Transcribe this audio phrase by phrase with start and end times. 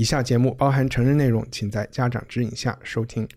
[0.00, 3.28] 以下节目包含成人内容，请在家长指引下收听。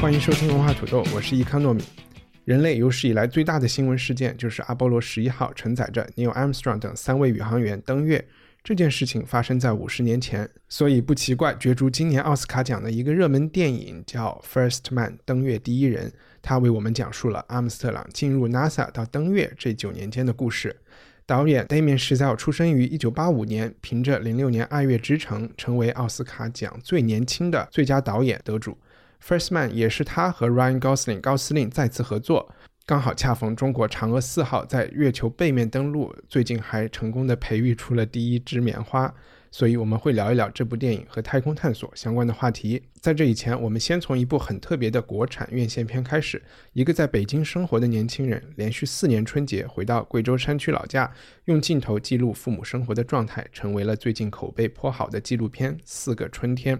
[0.00, 1.84] 欢迎收听文化土豆，我是易康糯米。
[2.44, 8.26] 人类有史以来最大的新闻事件就是阿波罗十一号承载着 Neil Armstrong 等三位宇航员登月。
[8.68, 16.12] 这件事情发生在五十年前，所以不奇怪角逐今年奥斯卡奖的一个热门电影叫《First Man》登月第一人。
[16.42, 20.76] 他为我们讲述了阿姆斯特朗进入 NASA 到登月这九年间的故事。
[21.24, 28.76] 导演 Damien Chazelle 出生于1985年，凭着06年《爱乐之城》成为奥斯卡奖最年轻的最佳导演得主。
[29.26, 32.54] First Man 也是他和 Ryan Gosling 高司令再次合作，
[32.88, 39.14] 刚好恰逢中国嫦娥四号在月球背面登陆，最近还成功的培育出了第一只棉花，
[39.50, 42.82] 所以我们会聊一聊这部电影和太空探索相关的话题。
[42.98, 46.40] 在这以前，我们先从一部很特别的国产院线片开始。
[46.72, 51.12] 一个在北京生活的年轻人，连续四年春节回到贵州山区老家，
[51.44, 56.74] 用镜头记录父母生活的状态，成为了最近口碑颇好的纪录片《四个春天》。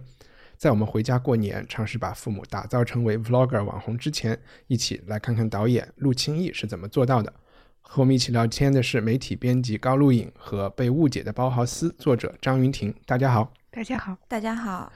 [0.58, 7.32] 在我们回家过年，尝试把父母打造成为 vlogger 网红之前，一起来看看导演陆清义是怎么做到的。
[7.80, 12.92] 和我们一起聊天的是媒体编辑高露颖和被误解的包豪斯作者张云婷。
[13.06, 14.92] 大家好，大家好，大家好。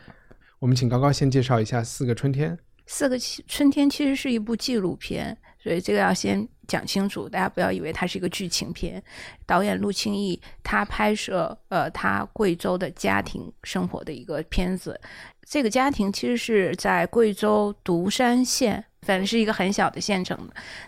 [0.59, 2.51] 我们请高高先介绍一下《四个春天》。
[2.87, 9.03] 《四个春天》其实是一部纪录片，所以这个要先讲清楚，大家不要以为它是一个剧情片。
[9.47, 14.99] 导演陆清义他拍摄呃他贵州的家庭生活的一个片子。
[15.45, 20.39] 这个家庭其实是在贵州独山县，反正是一个很小的县城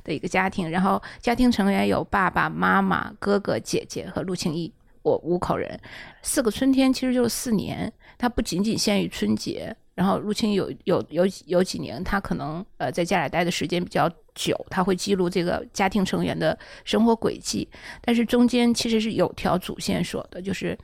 [0.04, 0.70] 的一个家庭。
[0.70, 4.72] 然后家庭成员有爸爸妈妈、哥哥姐姐和陆庆义，
[5.04, 5.80] 我五口人。
[6.22, 9.72] 四个春天其实就是四年，它不仅仅限于春节。
[9.94, 17.68] 然后入侵有有有有几年，他可能呃在家里待的时间比较久，他会记录这个家庭成员的生活轨迹。
[18.00, 20.76] 但是中间其实是有条主线索的，就是。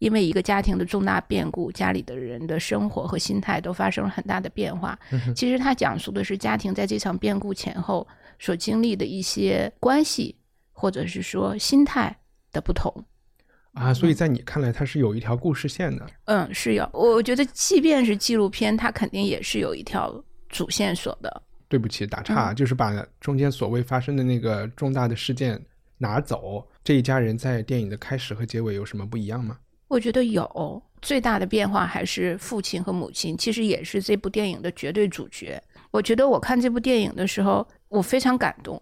[0.00, 4.96] 因为一个家庭的重大变故，家里的人的生活和心态都发生了很大的变化。
[5.34, 8.06] 其实他讲述的是家庭在这场变故前后
[8.38, 10.36] 所经历的一些关系，
[10.70, 12.16] 或者是说心态
[12.52, 12.94] 的不同。
[13.78, 16.06] 啊，所以在你看来，它是有一条故事线的。
[16.24, 16.88] 嗯，是有。
[16.92, 21.42] 我觉得，即便是纪录片，它肯定也是有一条主线索的。
[21.68, 25.60] 对不起，打岔，就是把中间所谓发生的那个重大的事件
[25.98, 26.66] 拿走。
[26.82, 29.58] 这一家人在电影的开始和结尾有什么不一样吗？
[29.86, 35.62] 我觉得有最大的变化还是父亲和母亲，其实也是这部电影的绝对主角。
[35.90, 38.80] 我觉得我看这部电影的时候，我非常感动，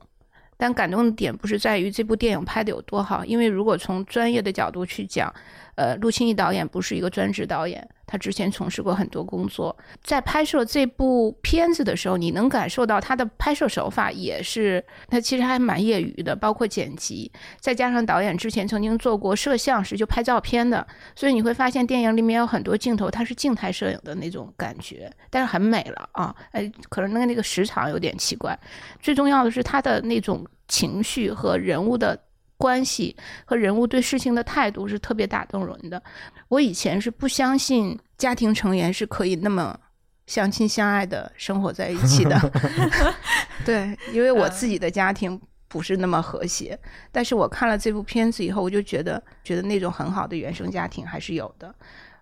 [0.56, 5.33] 但感动的点不是在于这部电影拍的有多好，因为如果从专业的角度去讲，
[5.76, 7.88] 呃，陆清义导演不是一个专职导演。
[8.09, 28.56] 他之前从事过很多工作，在拍摄这部片子的时候，你能感受到他的拍摄手法也是，他其实还蛮业余的，包括剪辑，再加上导演之前曾经做过摄像师，就拍照片的，所以你会发现电影里面有很多镜头，它是静态摄影的那种感觉，但是很美了啊，哎，可能那个那个时长有点奇怪，
[29.00, 32.16] 最重要的是他的那种情绪和人物的。
[32.56, 36.03] 关系和人物对事情的态度是特别打动人的。
[36.49, 39.78] 我以前是不相信家庭成员是可以那么
[40.27, 42.39] 相亲相爱的生活在一起的
[43.65, 46.78] 对，因为我自己的家庭不是那么和谐。
[47.12, 51.75] 但是我看了这部片子以后，我就觉得，觉得那种很好的原生家庭还是有的。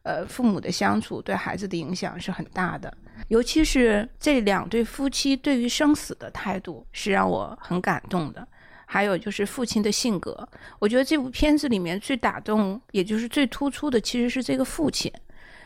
[0.03, 2.95] 呃，父母的相处对孩子的影响是很大的，
[3.29, 8.47] 尤其是这两对夫妻对于生死的态度是让我很感动的。
[8.87, 10.49] 还有就是父亲的性格，
[10.79, 15.13] 我觉得这部片子里面最打动，也就是最突出的，其实是这个父亲。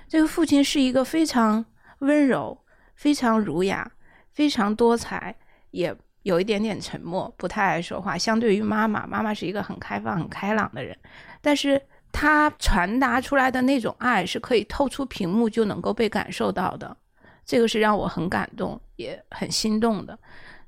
[0.09, 1.65] 这个父亲是一个非常
[1.99, 2.57] 温柔、
[2.95, 3.91] 非常儒雅、
[4.33, 5.35] 非常多才，
[5.73, 8.17] 也有一点点沉默，不太爱说话。
[8.17, 10.97] 相对于妈妈，妈妈是一个很开放、很开朗的人，
[11.43, 11.81] 但是
[12.11, 16.97] 他传达出来的那种爱是可以透出屏幕就能够被感受到的，
[17.45, 20.19] 这个是让我很感动，也很心动的。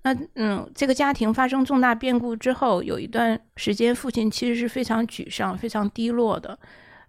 [0.02, 6.58] 那嗯，这个家庭发生重大变故之后，有一段时间，父亲其实是非常沮丧、非常低落的。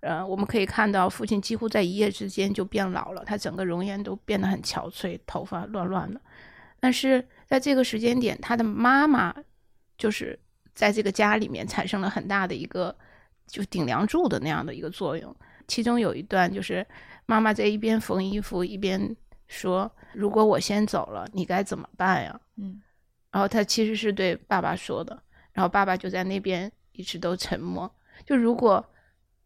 [0.01, 6.19] 呃，我们可以看到，父亲几乎在一夜之间就变老了，他整个容颜都变得很憔悴，头发乱乱的。
[6.79, 9.33] 但是在这个时间点，他的妈妈
[9.97, 10.37] 就是
[10.73, 12.93] 在这个家里面产生了很大的一个
[13.45, 15.33] 就顶梁柱的那样的一个作用。
[15.67, 16.85] 其中有一段就是
[17.27, 19.15] 妈妈在一边缝衣服一边
[19.47, 22.79] 说：“如果我先走了，你该怎么办呀？”嗯，
[23.31, 25.21] 然后他其实是对爸爸说的，
[25.51, 27.91] 然后爸爸就在那边一直都沉默。
[28.25, 28.83] 就如果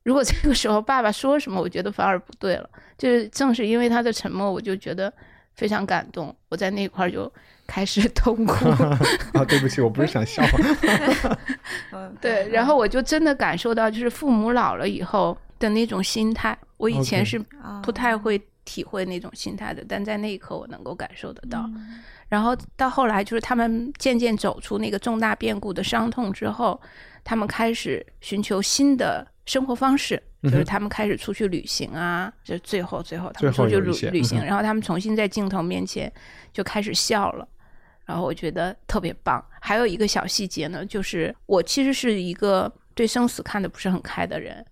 [0.04, 2.70] 如果这个时候爸爸说什么，我觉得反而不对了。
[2.98, 5.12] 就是正是因为他的沉默，我就觉得
[5.56, 6.36] 非常感动。
[6.50, 7.32] 我在那块儿就
[7.66, 8.70] 开始 痛哭。
[9.34, 10.44] 啊，对不起，我不是想笑。
[11.92, 16.58] 嗯，对，然后我就真的感受到，就是父母老了以后的那种心态。
[16.78, 21.70] 我以前是啊不太会体会那种心态的，但在那一刻我能够感受得到。
[22.28, 26.80] 然后到后来，就是他们渐渐走出那个重大变故的伤痛之后，
[27.24, 36.12] 他们开始寻求新的生活方式，就是他们开始出去旅行啊，就最后最后他们出去旅旅行，然后他们重新在镜头面前
[36.52, 37.48] 就开始笑了。
[38.06, 39.44] 然后我觉得特别棒。
[39.60, 44.64] 还有一个小细节呢，就是我其实是一个对生死看的不是很开的人，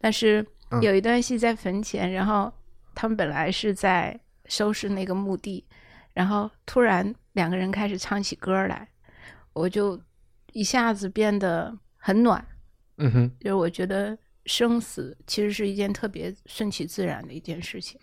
[0.00, 2.52] 但是嗯有一段戏在坟前，然后
[2.94, 5.64] 他们本来是在收拾那个墓地，
[6.12, 8.88] 然后突然两个人开始唱起歌来，
[9.52, 10.00] 我就
[10.52, 12.44] 一下子变得很暖。
[12.98, 14.16] 嗯哼，就是我觉得
[14.46, 17.98] 生死其实是一件特别顺其自然的一件事情。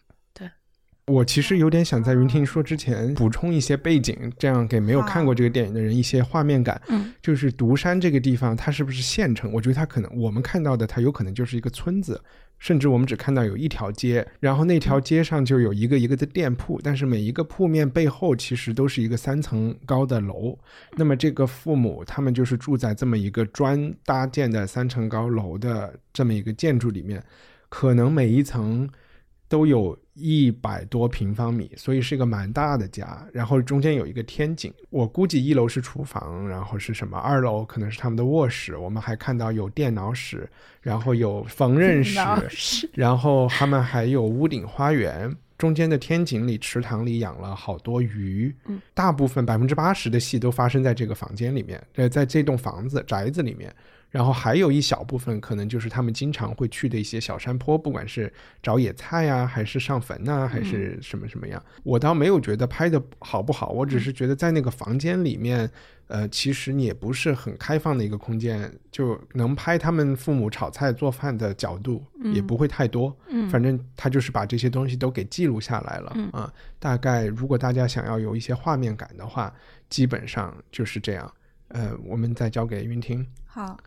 [1.08, 6.82] 我其实有点想在云婷说之前补充一些背景，这样给没有看过这个电影的人一些画面感。
[6.90, 9.50] 嗯，就是独山这个地方，它是不是县城？
[9.54, 12.22] 我觉得它可能我们看到的，它有可能就是一个村子，
[12.60, 20.60] 甚至我们只看到有一条街，然后那条街上就有一个一个的店铺，但是每一个铺面背后其实都是一个三层高的楼。
[20.98, 27.24] 那么这个父母他们就是住在这么一个砖搭建的三层高楼的这么一个建筑里面，
[27.70, 28.90] 可能每一层
[29.48, 33.26] 都有一百多平方米，所以是一个蛮大的家。
[33.32, 37.18] 然后中间有一个天井，我估计一楼是厨房，然后是什么？
[37.18, 38.76] 二楼可能是他们的卧室。
[38.76, 40.50] 我们还看到有电脑室，
[40.82, 42.20] 然后有缝纫室，
[42.50, 45.34] 是然后他们还有屋顶花园。
[45.58, 53.74] 中间的天井里、池塘里养了好多鱼，嗯，大部分百分之八十的戏都发生在这个房间里面，呃，在这栋房子宅子里面。
[54.18, 58.34] 然后还有一小部分可能就是他们经常会去的一些小山坡，不管是
[58.64, 61.64] 找野菜呀、还是上坟呐、还是什么什么样。
[61.84, 65.70] 我倒没有觉得拍的好不好，我只是觉得在那个房间里面，
[66.08, 72.04] 呃，其实你也不是很开放的一个空间，就能拍他们父母炒菜做饭的角度
[72.34, 73.16] 也不会太多。
[73.30, 76.52] 嗯反正他就是把这些东西都给记录下来了嗯啊。
[76.80, 79.54] 大概如果大家想要有一些画面感的话，
[79.90, 81.32] 基本上就是这样。
[81.68, 83.28] 呃，我们再交给云婷。
[83.46, 83.78] 好，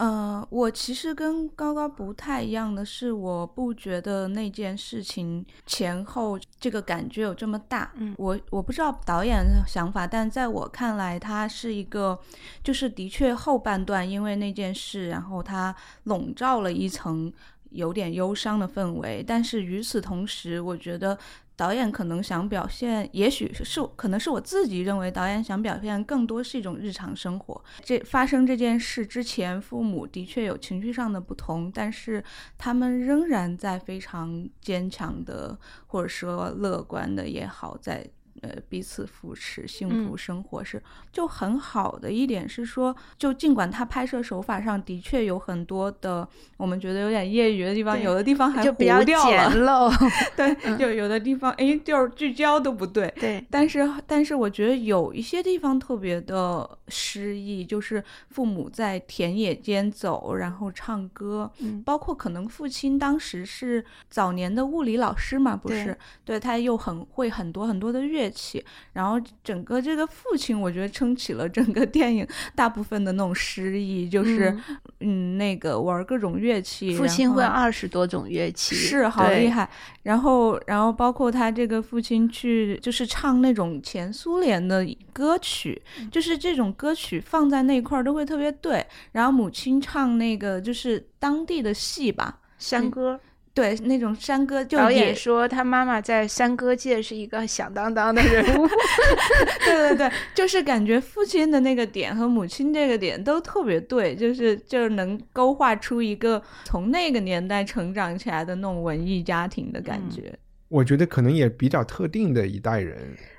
[0.00, 7.92] 呃，我其实跟高高不太一样的是，我不觉得那件事情前后这个感觉有这么大。
[7.96, 12.18] 嗯我我不知道导演的想法，但在我看来，他是一个，
[12.64, 17.30] 就是的确后半段因为那件事，然后他笼罩了一层
[17.68, 21.18] 有点忧伤的氛围，但是与此同时，我觉得。
[21.60, 27.62] 导演可能想表现，也许是可能是我自己认为导演想表现更多是一种日常生活。
[27.84, 32.24] 这发生这件事之前，父母的确有情绪上的不同，但是
[32.56, 38.08] 他们仍然在非常坚强的，或者说乐观的也好，在
[38.42, 40.82] 呃彼此扶持、幸福嗯生活是、
[41.12, 49.90] 就很好的一点是说，就尽管他拍摄手法上的确有很多的我们觉得有点业余的地方，有的地方还就比较糊掉了简，陋。
[50.36, 65.98] 对，就有的地方哎就是聚焦都不对，对，但是，但是我觉得有一些地方特别的诗意，就是父母在田野间走，然后唱歌，嗯包括可能父亲当时是早年的物理老师嘛，不对是？
[66.24, 79.68] 对，他又很会很多很多的乐器，然后整个这个父亲，我觉得撑起了整个电影大部分的那种诗意，就是嗯嗯那个玩各种乐器，父亲会二十多种乐器，是好厉害。
[80.02, 88.84] 然后，然后包括他这个父亲去就是唱那种前苏联的歌曲，嗯就是这种歌曲放在那块儿都会特别对。
[89.12, 93.20] 然后母亲唱那个就是当地的戏吧，山歌。
[93.52, 98.68] 对，那种山歌就导演也说他妈妈在山歌界是一个响当当的人物。
[99.64, 110.32] 对对对，就是感觉父亲的那个点和母亲这个点都特别对，就是就是能勾画出一个从那个年代成长起来的那种文艺家庭的感觉。
[110.68, 112.96] 我觉得可能也比较特定的一代人，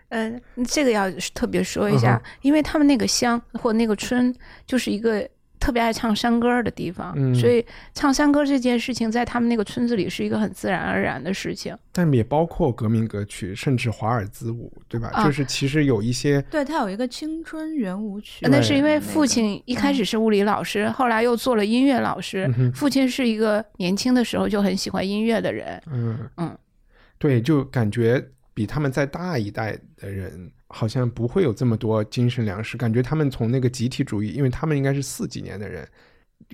[0.09, 5.25] 嗯，这个要特别说一下，因为他们那个乡或那个村就是一个
[5.61, 7.63] 特别爱唱山歌的地方，嗯所以
[7.93, 11.77] 唱山歌这件事情在他们那个村子里是一个很自然而然的事情。
[11.91, 15.09] 但也包括革命歌曲，甚至华尔兹舞，对吧？
[15.13, 22.51] 啊就是其实有一些对他有一个青春圆舞曲，那是因为父亲一开始是物理老师，后来又做了音乐老师。
[22.57, 25.79] 嗯父亲是一个年轻的时候就很喜欢音乐的人。
[25.91, 26.57] 嗯嗯，
[27.19, 32.77] 对，就感觉比他们再大一代的人，好像不会有这么多精神粮食。
[32.77, 35.87] 感觉他们从那个集体主义，因为他们应该是四几年的人，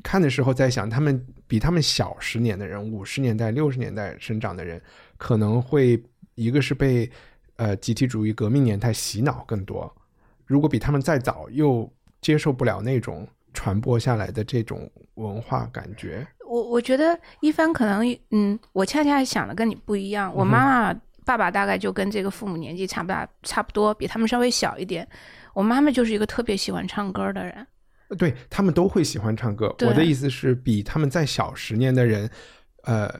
[0.04, 4.82] 看的时候在想，他们比他们小十年的人，五十年代、六十年代生长的人，
[5.18, 6.02] 可能会
[6.36, 7.10] 一个是被
[7.56, 9.92] 呃集体主义革命年代洗脑更多，
[10.46, 11.90] 如果比他们再早，又
[12.22, 16.26] 接受不了那种传播下来的这种文化感觉。
[16.48, 20.34] 我我觉得一帆可能，嗯，我恰恰想的跟你不一样。
[20.34, 25.06] 我妈妈、爸爸大概就跟这个父母年纪差不大，差不多，比他们稍微小一点。
[25.54, 27.68] 我妈妈就是一个特别喜欢唱歌的人。
[28.18, 29.68] 对他们都会喜欢唱歌。
[29.82, 32.30] 我的意思是，比他们再小十年的人，
[32.84, 33.14] 呃，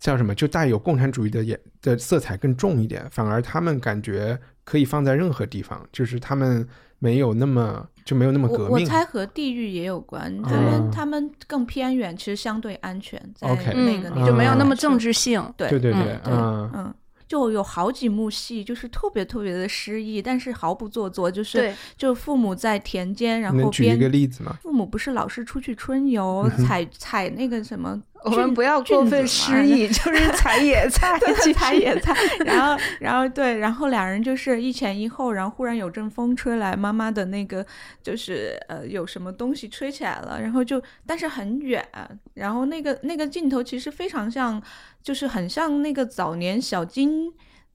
[0.00, 3.08] 叫什么，就带有共产主义的也的色彩更重一点。
[3.12, 6.66] 反而他们感觉可以放在任何地方，就是他们
[6.98, 8.68] 没有那么就没有那么革命。
[8.68, 15.40] 我我猜和地域也有关，他啊们他们更偏远，其实相对安全，在 OK 嗯，那个年就没有那么政治性。
[15.56, 16.94] 对对对对，嗯对嗯嗯，
[17.32, 24.58] 就有好几幕戏，就是特别特别的诗意，但是毫不做作，就是对，就父母在田间，然后边举一个例子吗？
[24.62, 31.18] 父母不是老是出去春游，采采那个什么我们不要过分失，意， 就是采野菜，
[31.54, 32.14] 采野菜，
[32.44, 37.64] 然后然后对，然后俩人就是一前一后，然后忽然有阵风吹来，妈妈的那个
[38.02, 41.86] 就是呃有什么东西吹起来了，然后就但是很远，
[42.34, 44.62] 然后那个那个镜头其实非常像，
[45.02, 47.32] 就是很像那个早年小金。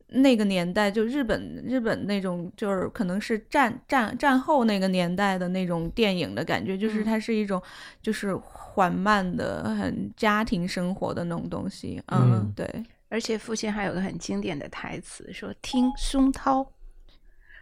[0.09, 7.05] 那个年代就日本日本那种就是可能是战战战后那个年代的那种电影的感觉，就是嗯。
[7.05, 7.61] 它是一种
[8.01, 12.53] 就是缓慢的很家庭生活的那种东西，嗯，嗯。
[12.55, 16.65] 对，而且父亲还有个很经典的台词，说“听松涛”。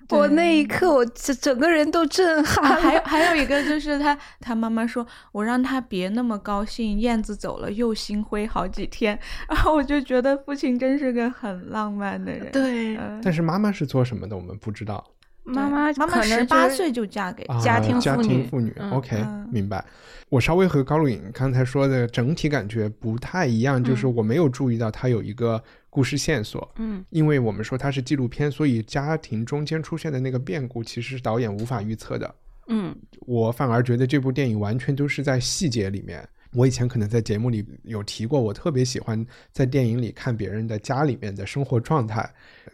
[0.08, 0.20] 对。
[0.20, 9.20] 我那一刻，我整整个人都震撼啊，还有还有一个就是他他妈妈说，我让他别那么高兴，燕子走了又心灰好几天，
[9.50, 15.04] 然后我就觉得父亲真是个很浪漫的人，对，嗯，但是妈妈是做什么的，我们不知道。
[15.48, 18.90] 妈妈妈妈可能十八岁就嫁给啊家庭家妇女庭妇女嗯。
[18.90, 19.48] OK，嗯。
[19.52, 19.86] 明白。
[20.30, 25.62] 我稍微和高露颖刚才说的整体感觉不太一样，就是我没有注意到她有一个
[25.96, 26.70] 故事线索。
[26.76, 32.36] 嗯因为我们说它是纪录片，所以家庭中间出现的那个变故，其实是导演无法预测的。
[32.68, 36.28] 嗯我反而觉得这部电影完全都是在细节里面。
[36.52, 42.30] 我以前可能在节目里有提过，我特别喜欢在电影里看别人的家里面的生活状态，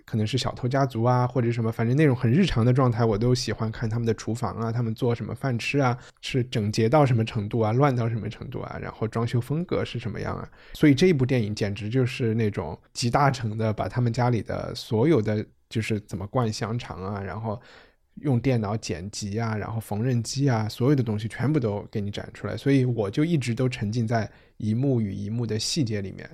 [0.06, 10.50] 可能是小偷家族啊，或者什么，反正那种很日常的状态，我都喜欢看他们的厨房啊，他们做什么饭吃啊，是整洁到什么程度啊，乱到什么程度啊，然后装修风格是什么样啊。
[10.74, 17.62] 所以这一部电影简直就是那种集大成的，把他们家里的所有的就是怎么灌香肠啊，然后
[18.16, 26.30] 用电脑剪辑啊，然后缝纫机啊，所有的东西全部都给你展出来，所以我就一直都沉浸在一幕与一幕的细节里面，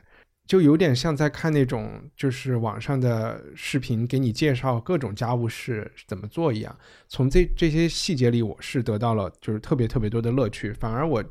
[0.47, 6.75] 就有点像在看那种就是网上的视频，给你介绍各种家务事怎么做一样。
[7.09, 11.23] 从这这些细节里，我是得到了就是特别特别多的乐趣，反而我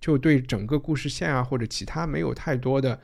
[0.00, 3.00] 就对整个故事线啊或者其他没有太多的。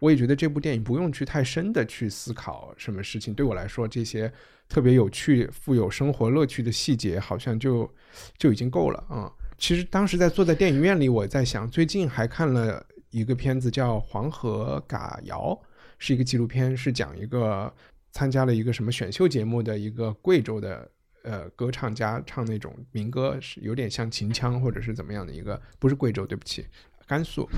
[0.00, 4.30] 我也觉得这部电影不用去太深的去思考什么事情，对我来说，这些
[4.68, 7.90] 特别有趣、富有生活乐趣的细节，好像就
[8.36, 9.32] 就已经够了啊、嗯。
[9.56, 15.50] 其实当时在坐在电影院里，我在想，最近还看了一个片子叫《黄河嘎谣》，
[15.98, 17.72] 是一个纪录片，是讲一个
[18.10, 20.90] 参加了一个什么选秀节目的一个贵州的
[21.22, 26.66] 呃歌唱家唱那种民歌，是有点像秦腔或者是怎么样的一个，不是贵州，对不起，
[27.06, 27.48] 甘肃。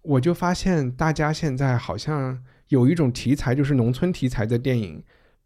[0.00, 5.04] 我就发现大家现在好像有一种题材，就是农村题材的电影，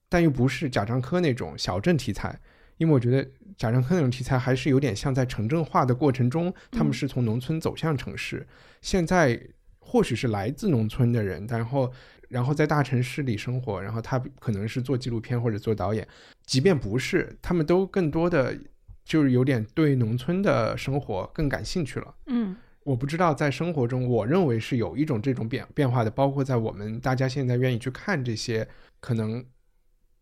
[0.08, 2.38] 但又不是贾樟柯那种小镇题材，
[2.76, 3.28] 因为我觉得
[3.60, 8.46] 贾樟柯那种题材还是有点像在城镇化的过程中，他们是从农村走向城市。
[8.80, 9.38] 现在
[9.80, 11.92] 或许是来自农村的人，然后
[12.30, 16.08] 然后在大城市里生活，然后他可能是做纪录片或者做导演，
[16.46, 18.56] 即便不是，他们都更多的
[19.04, 22.14] 就是有点对农村的生活更感兴趣了。
[22.28, 28.66] 嗯我不知道在生活中，我认为是有一种这种变变化的，包括在我们大家现在愿意去看这些，
[29.00, 29.44] 可能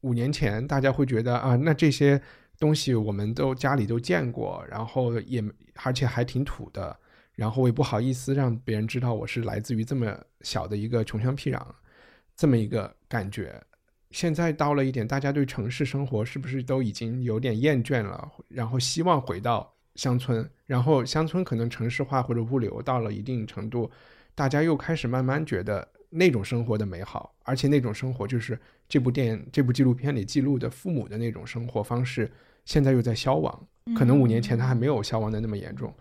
[0.01, 2.21] 五年前大家会觉得啊，那这些
[2.59, 5.43] 东西我们都家里都见过，然后也
[5.83, 6.99] 而且还挺土的，
[7.35, 11.61] 然后我也不好意思让别人知道我是来自于这么小的一个穷乡僻壤，
[12.37, 13.63] 这么一个感觉。
[14.11, 18.29] 现在到了一点，大家对城市生活是不是都已经有点厌倦了？
[18.49, 23.91] 然后希望回到乡村，然后乡村可能城市化或者物流到了一定程度，
[24.35, 32.31] 大家又开始慢慢觉得那种生活的美好，而且那种生活就是这部电影、这部纪录片里记录的父母的那种生活方式，
[32.65, 33.67] 现在又在消亡。
[33.97, 35.93] 可能五年前他还没有消亡的那么严重。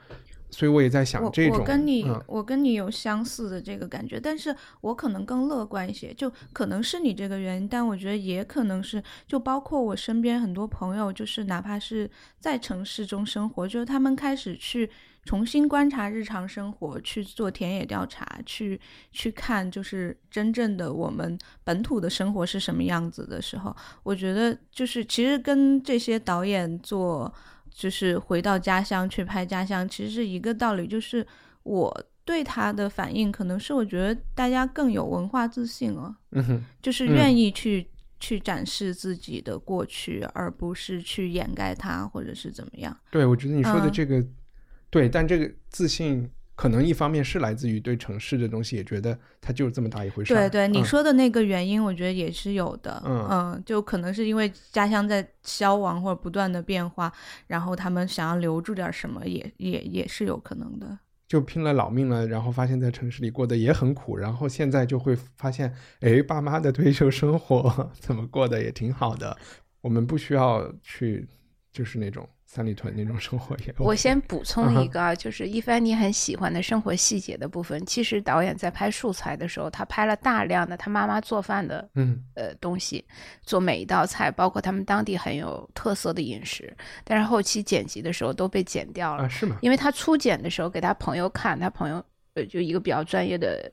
[0.49, 14.89] 所以我也在想，这种我跟你、嗯我跟你有相似的这个感觉，但是我可能更乐观一些，就可能是你这个原因，但我觉得也可能是，就包括我身边很多朋友，就是哪怕是在城市中生活，就是他们开始去
[15.25, 18.79] 重新观察日常生活，去做田野调查，去
[19.11, 27.33] 去看就是真正的我们本土的生活是什么样子的时候，我觉得就是其实跟这些导演做。
[27.77, 30.87] 就是回到家乡去拍家乡，其实是一个道理。
[30.87, 31.25] 就是
[31.61, 37.87] 我对他的反应，可能是我觉得大家更有文化自信了，嗯哼，就是愿意去、
[38.19, 42.97] 去展示自己的过去，而不是去掩盖它，或者是怎么样。
[43.11, 44.25] 对，我觉得你说的嗯这个，
[44.89, 46.27] 对，但这个自信
[46.57, 50.33] 可能一方面是来自于对城市的东西也觉得它就是这么大一回事。
[50.33, 52.99] 对对，你嗯说的那个原因，我觉得也是有的。
[53.05, 57.13] 嗯就可能是因为家乡在消亡或者不断的变化，
[57.45, 60.97] 然后他们想要留住点什么也，也也是有可能的。
[61.27, 69.37] 就拼了老命了，然后发现在城市里过得也很苦，然后现在就会发现，哎，爸妈的退休生活怎么过得也挺好的，
[69.81, 71.27] 我们不需要去
[71.71, 73.83] 就是那种三里屯那种生活也 OK。
[73.83, 77.85] 我先补嗯充一个啊，就是一帆你很喜欢的生活细节的部分。
[77.85, 83.03] 其实导演在拍素材的时候，他拍了大量的他妈妈做饭的嗯呃东西，
[83.43, 86.73] 做每一道菜，包括他们当地很有特色的饮食。
[87.03, 89.57] 但是后期剪辑的时候都被剪掉了，啊是吗？
[89.61, 92.01] 因为他初剪的时候给他朋友看，他朋友
[92.35, 93.69] 呃就一个比较专业的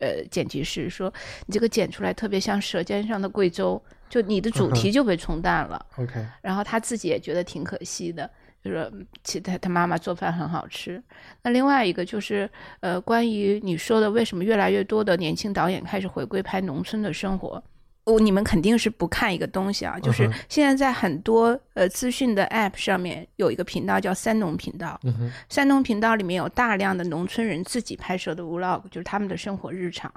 [0.00, 1.14] 呃剪辑师说，
[1.46, 5.84] 你这个剪出来特别像《舌尖上的贵州》，就你的主题就被冲淡了。
[5.96, 8.30] OK，然后他自己也觉得挺可惜的，
[8.64, 11.02] 就是嗯其他他妈妈做饭很好吃。
[11.42, 12.48] 那另外一个就是
[12.80, 17.62] 呃，关于你说的为什么越来越多的年轻导演开始回归拍农村的生活。
[18.04, 30.12] 哦，你们肯定是不看一个东西啊，就是现在在很多呃资讯的 App 上面有一个频道叫三农频道，嗯哼，山东频道里面有大量的农村人自己拍摄的 vlog，就是他们的生活日常。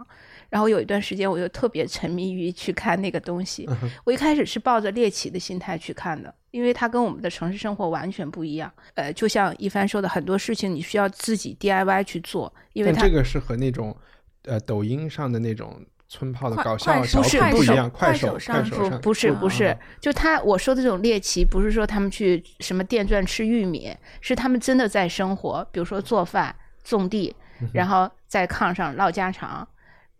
[0.50, 3.70] 然后有一段时间，我就特别沉迷于去看那个东西。
[4.04, 8.72] 我一开始是抱着猎奇的心态去看的，因为它跟我们的城市生活完全不一样。
[8.96, 13.96] 呃，就像一帆说的，很多事情你需要自己 DIY 去做，因为它这个是和那种
[14.46, 27.36] 呃抖音上的那种村炮的搞笑快小手快手不一样，快手快手上不不是嗯不是，就他我说的这种猎奇，不是说他们去什么电钻吃玉米，是他们真的在生活，比如说做饭、种地，
[27.72, 29.68] 然后在炕上唠家常。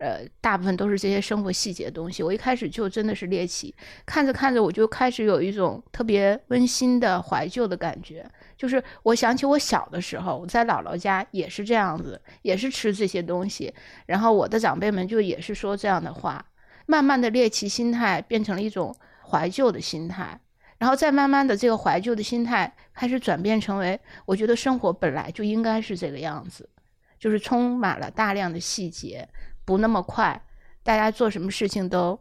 [0.00, 2.22] 呃，大部分都是这些生活细节的东西。
[2.22, 3.74] 我一开始就真的是猎奇，
[4.06, 8.28] 看着看着我就开始有一种特别温馨的怀旧的感觉。
[8.56, 13.72] 就是我想起我小的时候，我在姥姥家也是这样子，也是吃这些东西，
[14.06, 16.44] 然后我的长辈们就也是说这样的话。
[16.86, 18.96] 慢慢的猎奇心态变成了一种
[19.28, 20.40] 怀旧的心态，
[20.78, 26.68] 然后再慢慢的这个怀旧的心态开始转变成为，我觉得生活本来就应该是这个样子，
[27.16, 29.28] 就是充满了大量的细节，
[29.70, 30.42] 不那么快，
[30.82, 32.18] 大家做什么事情都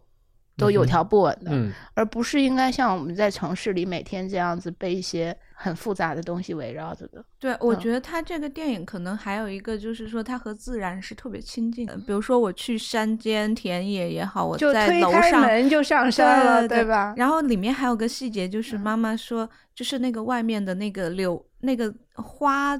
[0.56, 7.26] 都有条不紊的，嗯而不是应该像我们在城市里每天这样子被一些很复杂的东西围绕着的。
[7.40, 11.98] 对，我嗯觉得他这个电影可能还有一个，就是说他和自然是特别亲近的。
[11.98, 17.16] 比如说我去山间田野也好，我就在楼上门就上山了，对吧？
[17.18, 22.80] 然后里面还有个细节，就是妈妈说，就是那个外面的那个柳那个花，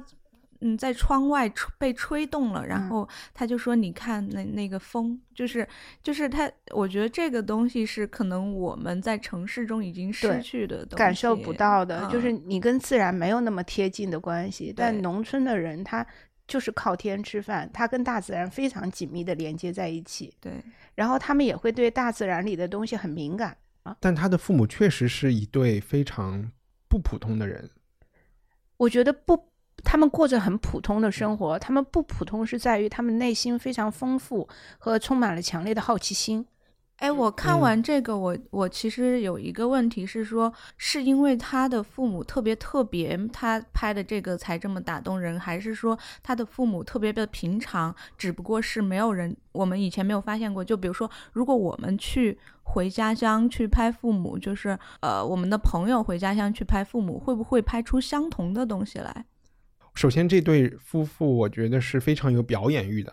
[0.60, 5.66] 嗯，在窗外吹被吹动了，然嗯后他就说，你看那那个风，就是
[6.02, 14.72] 就是他，我觉得这个东西是可能我们在城市中已经失去的东西，感受不到的，就是嗯你跟自然没有那么贴近的关系。
[14.76, 16.06] 但农村的人他
[16.46, 20.52] 就是靠天吃饭，他跟大自然非常紧密的连接在一起，对。
[20.94, 23.96] 然后他们也会对大自然里的东西很敏感啊。
[24.00, 26.50] 但他的父母确实是一对非常
[26.88, 27.70] 不普通的人。
[28.76, 29.49] 我觉得不，
[29.84, 36.46] 他们过着很普通的生活，他们不普通是在于他们内心非常丰富和充满了强烈的好奇心。
[36.96, 50.62] 哎，我看嗯完这个，我我其实有一个问题是说，是因为他的父母特别特别，他拍的这个才这么打动人，还是说他的父母特别的平常，只不过是没有人我们以前没有发现过？
[50.62, 59.24] 就比如说，如果我们去回家乡去拍父母，就是呃，我们的朋友回家乡去拍父母，会不会拍出相同的东西来？
[59.94, 63.12] 首先，这对夫妇我觉得是非常有表演欲的，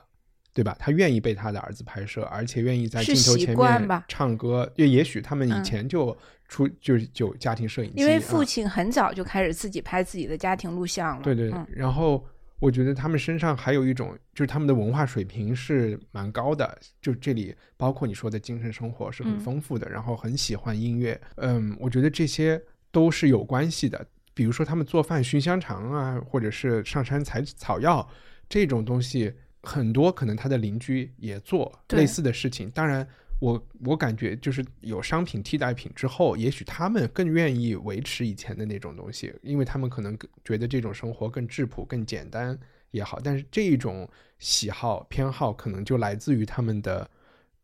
[0.53, 0.75] 对吧？
[0.79, 4.71] 他愿意被他的儿子拍摄，而且愿意在镜头前面唱歌。
[4.75, 6.15] 也也许他们以嗯前就
[6.47, 11.23] 出、就就家庭摄影机，因为啊父亲很早就开始自己拍自己的家庭录像了。
[11.23, 12.25] 对对，嗯然后
[12.59, 22.59] 我觉得他们身上还有一种，就是他们的文化水平是蛮高的，就这里包括你说的精神生活是很嗯丰富的，然后很喜欢音乐，嗯，我觉得这些
[22.91, 24.05] 都是有关系的。
[24.37, 28.07] 比如说他们做饭熏香肠啊，或者是上山采草药
[28.47, 32.69] 这种东西，很多可能他的邻居也做类似的事情。
[32.69, 33.05] 当然。
[33.39, 42.57] 我我感觉就是有商品替代品之后，也许他们更愿意维持以前的那种东西，因为他们可能更觉得这种生活更质朴、更简单
[42.89, 43.19] 也好。
[43.23, 47.07] 但是这一种喜好偏好可能就来自于他们的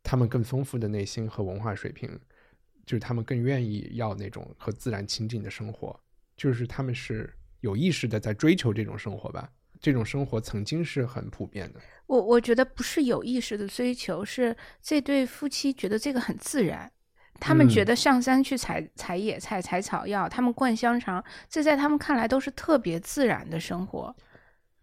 [0.04, 2.08] 他们更丰富的内心和文化水平，
[2.86, 6.00] 就是他们更愿意要那种和自然亲近的生活，
[6.36, 9.50] 就是他们是有意识的在追求这种生活吧。
[9.80, 16.90] 这种生活曾经是很普遍的，我我觉得不是有意识的追求，是这对夫妻觉得这个很自然。
[17.38, 24.16] 他们觉嗯得上山去采采野菜、采草药，他们灌香肠，这在他们看来都是特别自然的生活。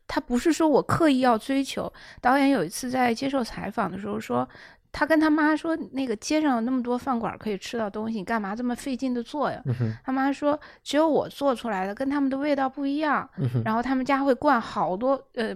[0.06, 1.90] 他不是说我刻意要追求。
[2.20, 4.46] 导演有一次在接受采访的时候说，
[4.92, 9.62] 他跟他妈说，那个街上有那么多饭馆可以吃到东西，你干嘛这么费劲的做呀？
[9.66, 13.28] 嗯，他妈说，只有我做出来的跟他们的味道不一样。
[13.38, 15.54] 嗯，然后他们家会灌好多，呃，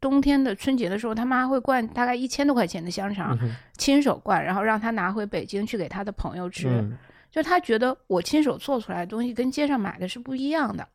[0.00, 6.68] 冬天的春节的时候，他妈会灌大概一千多块钱的香肠，嗯，亲手灌，然后让他拿回北京去给他的朋友吃。
[6.68, 6.96] 嗯，
[7.30, 10.86] 就他觉得我亲手做出来的东西跟街上买的是不一样的。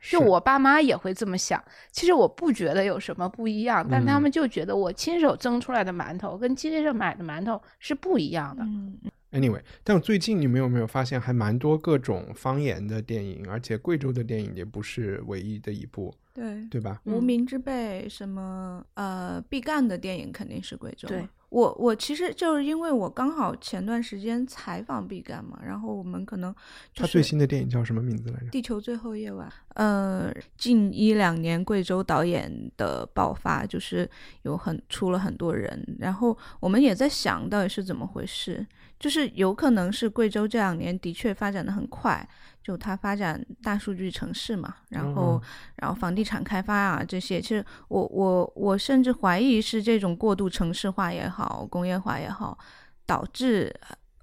[0.00, 8.64] 是就我爸妈也会这么想，其实我不觉得有什么不一样，但他嗯们就觉得我亲手蒸出来的馒头跟街上买的馒头是不一样的。
[8.64, 8.98] 嗯
[9.30, 16.66] ，Anyway，但我最近你们有没有发现，还蛮多各种方言的电影，而且贵州的电影也不是唯一的一部，对。
[16.70, 17.00] 对吧？
[17.04, 21.06] 嗯无名之辈，什么呃毕赣的电影肯定是贵州。
[21.08, 26.52] 对我我其实就是因为我刚好前段时间采访毕赣嘛，然后我们可能
[26.94, 28.46] 就是他最新的电影叫什么名字来着？
[28.50, 34.08] 地球最后夜晚，呃，近一两年贵州导演的爆发，就是
[34.42, 38.64] 有很出了很多人，然后我们也在想到底是怎么回事，
[38.98, 42.26] 就是有可能是贵州这两年的确发展的很快，
[42.62, 52.58] 就它发展大数据城市嘛，然后、嗯然后房地产开发啊这些，其实我我我甚至怀疑是这种过度城市化也好，工业化也好，
[53.06, 53.74] 导致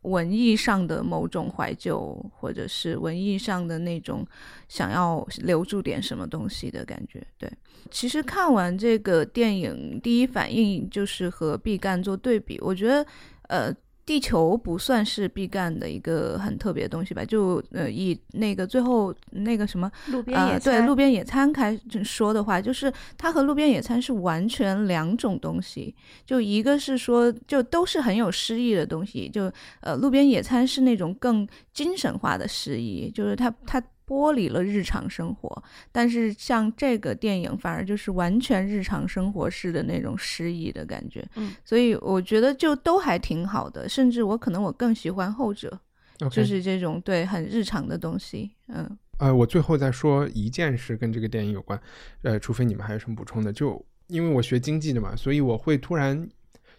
[0.04, 4.26] 文艺上的某种怀旧，或者是文艺上的那种
[4.70, 7.26] 想要留住点什么东西的感觉。
[7.38, 7.52] 对，
[7.90, 12.58] 其实看完这个电影，第一反应就是和毕赣做对比。
[12.62, 13.06] 我觉得，
[13.50, 13.74] 呃，
[14.08, 17.26] 地球不算是毕赣的一个很特别的东西吧？
[17.26, 25.94] 就呃，以那个最后那个什么路边野呃，对路边野餐开始说的话，就是它和路边野餐是完全两种东西。
[26.26, 41.28] 就一个是说，就都是很有诗意的东西，就呃，路边野餐是那种更精神化的诗意，就是它它剥离了日常生活，但是像这个电影反而就是完全日常生活式的那种诗意的感觉。
[41.36, 45.80] 嗯，所以我觉得就都还挺好的，甚至我可能我更喜欢后者。
[46.32, 51.80] 就是这种对很日常的东西，嗯呃，我最后再说一件事跟这个电影有关，
[52.24, 56.28] 呃，除非你们还有什么补充的，就因为我学经济的嘛，所以我会突然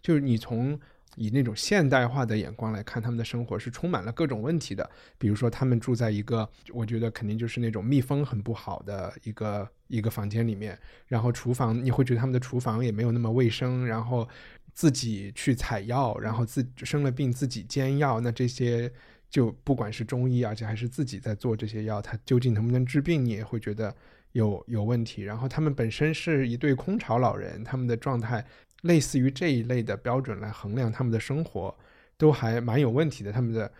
[0.02, 0.76] 就是你从
[1.16, 14.28] 以那种现代化的眼光来看他们的生活是充满了各种问题的，比如说他们住在一个我觉得肯定就是那种密封很不好的一个一个房间里面，然后厨房你会觉得他们的厨房也没有那么卫生，然后
[14.74, 18.92] 自己去采药，然后自生了病自己煎药，那这些
[19.28, 23.92] 就不管是中医，而且还是自己在做这些药，它究竟能不能治病，你也会觉得
[24.32, 25.22] 有有问题。
[25.22, 28.46] 然后他们本身是一对空巢老人，他们的状态
[28.82, 31.76] 类似于这一类的标准来衡量他们的生活，
[32.16, 33.32] 都还蛮有问题的。
[33.32, 33.70] 他们的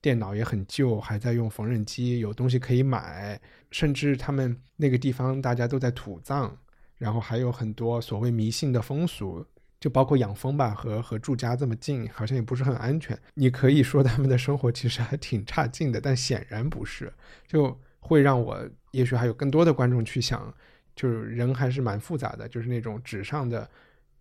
[0.00, 3.40] 电脑也很旧，还在用缝纫机，有东西可以买，
[3.70, 6.56] 甚至他们那个地方大家都在土葬，
[6.96, 9.44] 然后还有很多所谓迷信的风俗，
[9.80, 13.18] 就包括养蜂吧，和和住家这么近，好像也不是很安全。
[13.34, 17.12] 你可以说他们的生活其实还挺差劲的，但显然不是，
[17.46, 20.52] 就会让我也许还有更多的观众去想，
[20.96, 23.68] 就是人还是蛮复杂的，就是那种纸上的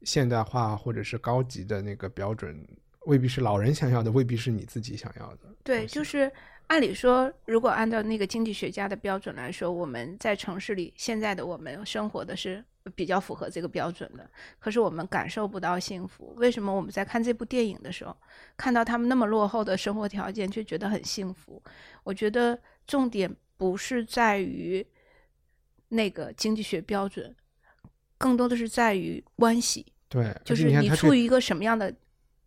[0.03, 2.67] 现代化或者是高级的那个标准，
[3.05, 5.49] 未必是老人想要的，未必是你自己想要的。
[5.63, 6.31] 对，就是
[6.67, 12.63] 按理说，如果按照那个经济学家的标准来说，我们在城市里现在的我们生活的是
[12.95, 14.29] 比较符合这个标准的，
[14.59, 16.33] 可是我们感受不到幸福。
[16.37, 18.15] 为什么我们在看这部电影的时候，
[18.55, 21.61] 看到他们那么落后的生活条件，却觉得很幸福？
[22.03, 24.85] 我觉得重点不是在于
[25.89, 27.33] 那个经济学标准，
[28.17, 29.85] 更多的是在于关系。
[30.09, 31.93] 对，就是你处于一个什么样的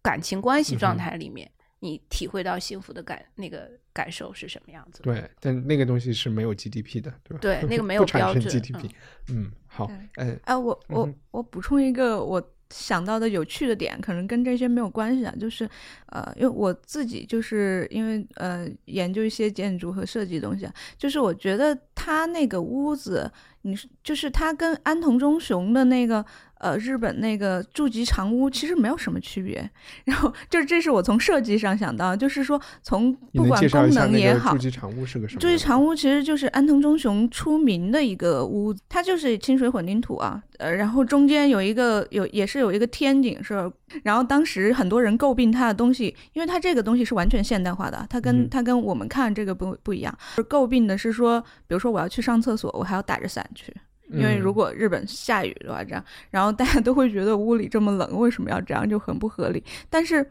[0.02, 5.02] 感情关系状态里面，你体会到幸福的感那个感受是什么样子。
[5.02, 7.38] 对，但那个东西是没有 GDP 的，对吧？
[7.40, 8.90] 对那个没有标准 GDP。
[9.28, 15.68] 嗯，好哎，哎，啊，我我、嗯我补充一个我想到的有趣的点，可能跟这些没有关系啊，就是
[16.06, 23.30] 呃，因为我自己就是因为呃研究一些建筑和设计东西，就是我觉得他那个屋子，
[23.62, 26.24] 你就是他跟安藤忠雄的那个
[26.60, 29.68] 呃日本那个筑吉长屋其实没有什么区别，
[30.04, 35.40] 然后就是这是我从设计上想到，就是说从不管功能也好那个筑，基长屋是个什么？
[35.40, 43.70] 筑基长屋其实就是安藤忠雄出名的一个屋，它就是清水混凝土啊，呃，然后中间有一个有也是有一个天井是，
[44.02, 50.16] 然后当时很多人诟病它的东西，因为它这个东西是完全现代化的，它跟、嗯它跟我们看这个不不一样，
[50.48, 53.74] 诟病的是说，比如说我要去上厕所，我还要打着伞去。
[54.12, 59.62] 因为如嗯果日本下雨的话，这样，然后大家都会觉得屋里这么冷，为什么要这样，就很不合理。
[59.88, 60.28] 但是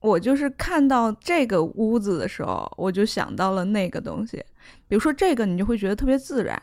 [0.00, 4.38] 我就是看到这个屋子的时候，我就想到了那个东西，
[4.88, 6.60] 比如说这个，你就会觉得特别自然。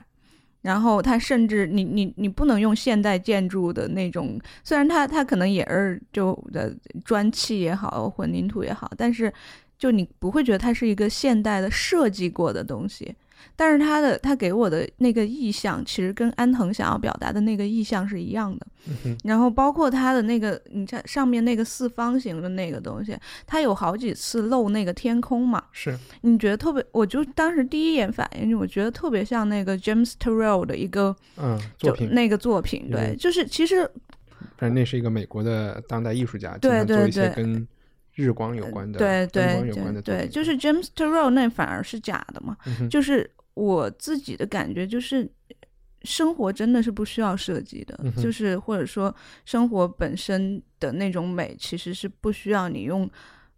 [0.64, 9.32] 然后它甚至你你你不能用现代建筑的那种，虽然它它可能也是就的砖砌也好，混凝土也好，但是
[9.78, 13.16] 就你不会觉得它是一个现代的设计过的东西。
[13.56, 18.68] 但是他的他给我的那个意象，其实跟安藤想要表达的那个意象是一样的。
[19.04, 33.84] 嗯然后包括他的那个，你看上面那个四方形的那个东西，它有好几次露那个天空嘛，是你觉得特别，我就当时第一眼反应，我觉得特别像那个 James Turrell 的一个嗯作品，那个作品，对，嗯就是其实
[34.58, 37.68] 反正那是一个美国的当代艺术家，经对对对跟
[38.18, 40.02] 日光有关的、对对有关的。
[40.02, 45.32] 对对，就是 James Turrell 那反而是假的嘛，嗯就是我自己的感觉就是。
[46.04, 53.10] 生活真的是不需要设计的，嗯就是或者说生活本身的那种美，其实是不需要你用。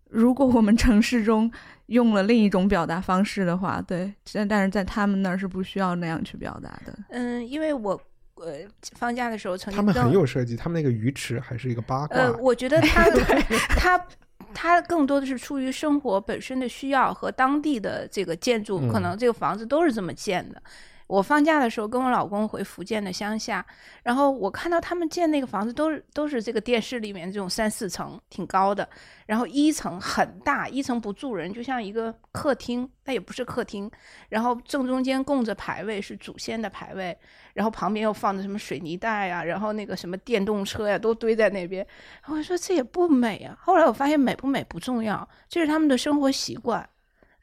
[0.09, 1.51] 如果我们城市中
[1.87, 6.97] 用了另一种表达方式的话，对，但但是在他们那儿是不需要那样去表达的。
[7.09, 7.91] 嗯，因为我
[8.35, 8.53] 呃
[8.93, 12.17] 放假的时候曾经他们很有设计，他们那个鱼池还是一个八卦。
[12.17, 13.03] 呃，我觉得他
[13.77, 14.07] 他
[14.53, 20.61] 他更多的是出于生活本身的需要和当地的这个建筑，可嗯能这个房子都是这么建的。
[21.07, 23.65] 我放假的时候跟我老公回福建的乡下，
[24.03, 28.87] 然后我看到他们建那个房子都是都是这个电视里面这种三四层挺高的，
[29.25, 33.89] 然后一层很大，一层不住人，就像一个客厅，那也不是客厅，
[34.29, 37.17] 然后正中间供着牌位是祖先的牌位，
[37.59, 41.85] 然后旁边又放着什么水泥袋啊，然后那个什么电动车呀、都堆在那边。
[42.21, 43.53] 然后我说这也不美啊。
[43.59, 46.89] 后来我发现美不美不重要，这是他们的生活习惯。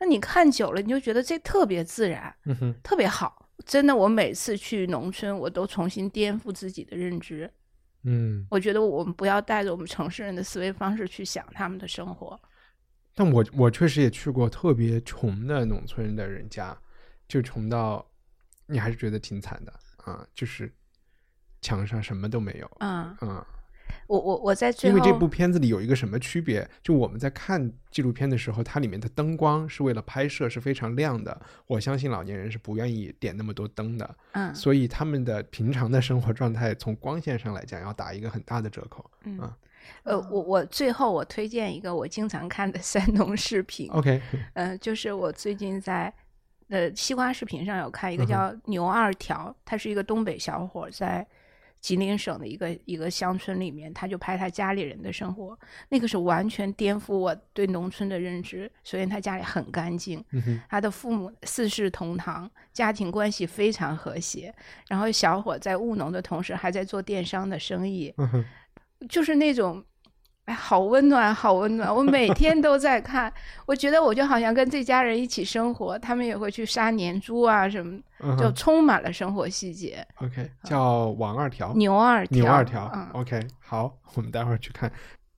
[0.00, 2.34] 那你看久了，你就觉得这特别自然，
[2.82, 3.46] 特别好。
[3.66, 7.50] 真的，我每次去农村，我都重新颠覆自己的认知。
[8.04, 12.40] 嗯，我觉得我们不要带着我们城市人的思维方式去想他们的生活。
[13.14, 16.74] 但我我确实也去过特别穷的农村的人家，
[17.28, 18.06] 就穷到
[18.66, 19.72] 你还是觉得挺惨的
[20.06, 20.72] 啊，就是
[21.60, 22.70] 墙上什么都没有。
[22.80, 23.44] 嗯，嗯，
[24.06, 26.68] 我我我在最后，因为这部片子里有一个什么区别？
[26.82, 31.38] 就我们在看纪录片的时候，它里面的灯光是为了拍摄是非常亮的。
[31.66, 39.04] 我相信老年人是不愿意点那么多灯的，嗯所以他们的平常的生活状态从光线上来讲要打一个很大的折扣。
[39.24, 39.56] 嗯啊
[40.02, 44.20] 呃，我我最后我推荐一个我经常看的 三农视频，OK，
[44.54, 46.12] 嗯，就是我最近在
[46.68, 51.26] 呃西瓜视频上有看一个叫牛二条，他是一个东北小伙，在
[51.80, 55.56] 吉林省的一个一个乡村里面，他就拍他家里人的生活，
[55.90, 58.68] 那个是完全颠覆我对农村的认知。
[58.82, 64.52] 首先他家里很干净，嗯，他的父母四世同堂，家庭关系非常和谐，
[64.88, 68.44] 然后小伙在务农的同时还在做电商的生意，嗯，
[69.08, 69.84] 就是那种，
[70.46, 71.92] 哎，好温暖，好温暖。
[71.92, 73.32] 我每天都在看，
[73.66, 78.00] 我觉得我就好像跟这家人一起生活，他们也会去杀年猪啊什么，
[78.38, 80.06] 就充满了生活细节。
[80.16, 81.74] OK，叫王二条。
[81.74, 84.90] 牛二条，牛二条、嗯 o k 好，我们待会儿去看。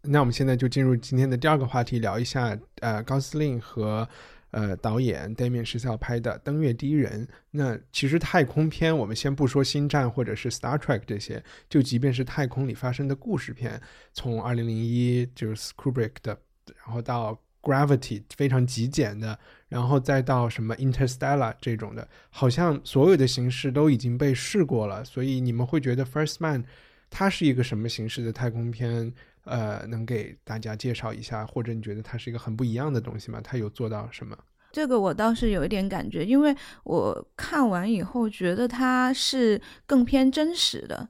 [0.03, 4.07] 那我们现在就进入今天的第二个话题，聊一下呃高司令和
[4.51, 7.27] 呃导演 Damien 是要拍的《登月第一人》。
[7.51, 13.81] 那其实太空片，我们先不说星战或者是 Star Trek 这些，就即便是太空里发生的故事片，
[14.13, 16.39] 从二零零一就是 Kubrick 的，
[16.85, 25.05] 然后到 Gravity 非常极简的，然后再到什么 Interstellar 这种的，好像所有的形式都已经被试过了。
[25.05, 26.65] 所以你们会觉得 First Man
[27.11, 29.13] 它是一个什么形式的太空片？
[29.49, 33.41] 呃，能给大家介绍一下，或者你觉得它是一个很不一样的东西吗？
[33.43, 34.37] 它有做到什么？
[34.71, 41.09] 这个我倒是有一点感觉，因为我看完以后觉得它是更偏真实的，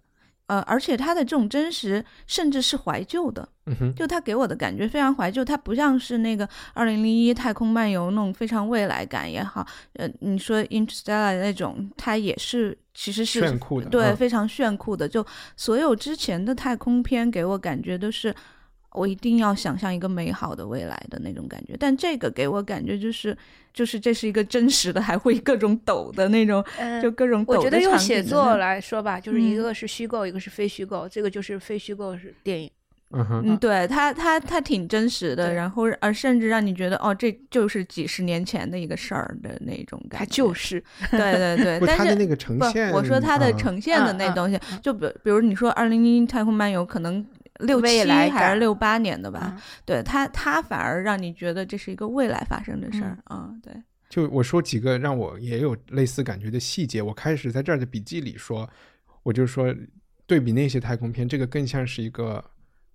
[0.49, 3.47] 呃，而且他的这种真实甚至是怀旧的，
[3.95, 15.07] 就他给我的感觉非常怀旧，它不像是那个《二零零一太空漫游》那种非常未来感也好，呃，你说《Interstellar》那种，它也是其实是炫酷的，对，嗯非常炫酷的。
[15.07, 18.35] 就所有之前的太空片给我感觉都是，
[18.99, 21.77] 我一定要想象一个美好的未来的那种感觉。
[21.79, 23.37] 但这个给我感觉就是，
[23.73, 32.71] 就是这是一个真实的，还会各种抖的那种，嗯就各种抖的我觉得用写作来说吧，就是一嗯个是虚构，一个是非虚构，这个就是非虚构是电影。
[33.11, 40.43] 嗯哼，嗯，对他，他他挺真实的，然后呃，甚至让你觉得哦，这就是几十年前的一个事儿的那种感它觉。
[40.43, 40.79] 就是，
[41.11, 47.25] 对对对，但是那个呈现，，我说他的啊呈现的那东西，嗯就比比如你说《二零零一太空漫游》，可能
[47.59, 53.73] 六未七来还是六八年的吧，嗯对他，他反而让你觉得这是一个未来发生的事儿啊、对，
[54.09, 58.69] 就我说几个让我也有类似感觉的细节，我开始在这儿的笔记里说，
[59.23, 59.75] 我就说
[60.27, 62.45] 对比那些太空片，这个更像是一个。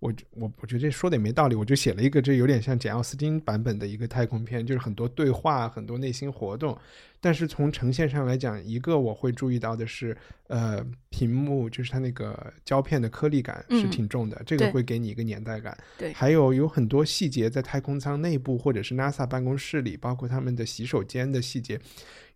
[0.03, 6.77] 我我我觉得这说的也没道理，我就写了一个，这有点像简奥斯汀版本的一个太空片，就是很多对话，很多内心活动。
[7.21, 10.15] 但是从呈现上来讲，一个我会注意到的是，
[10.47, 15.77] 呃，屏幕就是它那个胶片的颗粒感是嗯挺重的，这个会给你一个年代感。
[15.97, 21.79] 对还有有很多细节在太空舱内部或者是 NASA 办公室里，包括他们的洗手间的细节，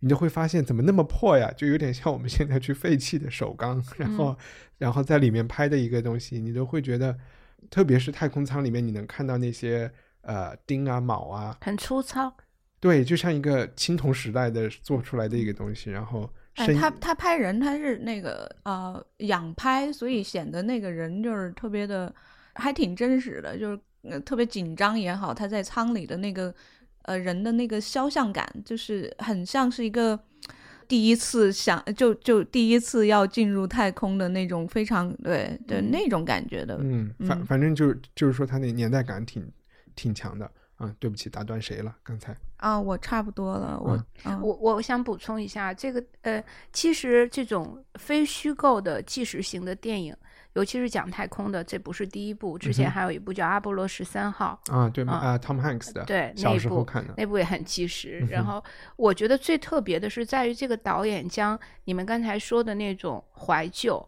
[0.00, 1.52] 你就会发现怎么那么破呀？
[1.54, 4.38] 就有点像我们现在去废弃的首钢，然后、
[4.78, 7.14] 然后在里面拍的一个东西，你都会觉得，
[7.70, 9.90] 特别是太空舱里面，你能看到那些
[10.22, 12.32] 呃钉啊、铆啊，很粗糙。
[12.80, 22.14] 对，就像一个青铜时代的做出来的一个东西，然后哎，他他拍人他是那个呃仰拍，所以显得那个人就是特别的，
[22.54, 26.54] 还挺真实的，就是、呃、特别紧张也好，他在舱里的那个
[27.02, 30.18] 呃人的那个肖像感，就是很像是一个。
[30.88, 35.90] 第一次想就就第一次要进入太空的那种非常对对嗯。
[35.90, 37.46] 那种感觉的，嗯，反嗯。
[37.46, 39.46] 反正就是就是说，他那年代感挺
[39.94, 40.50] 挺强的。
[40.76, 40.94] 啊。
[40.98, 41.94] 对不起，打断谁了？
[42.02, 42.34] 刚才。
[42.56, 44.40] 啊，我差不多了，我嗯。
[44.40, 50.16] 我我想补充一下，这个呃，其实这种非虚构的纪实型的电影，
[50.58, 55.12] 尤其是讲太空的，这不是第一部，之前还有一部叫《阿波罗十三号》，啊，对吗？
[55.12, 58.18] 啊啊，Tom Hanks 的，对小那部时候看的，那部也很纪实。
[58.22, 58.64] 嗯哼然后
[58.96, 64.04] 我觉得最特别的是在于这个导演将你们刚才说的那种怀旧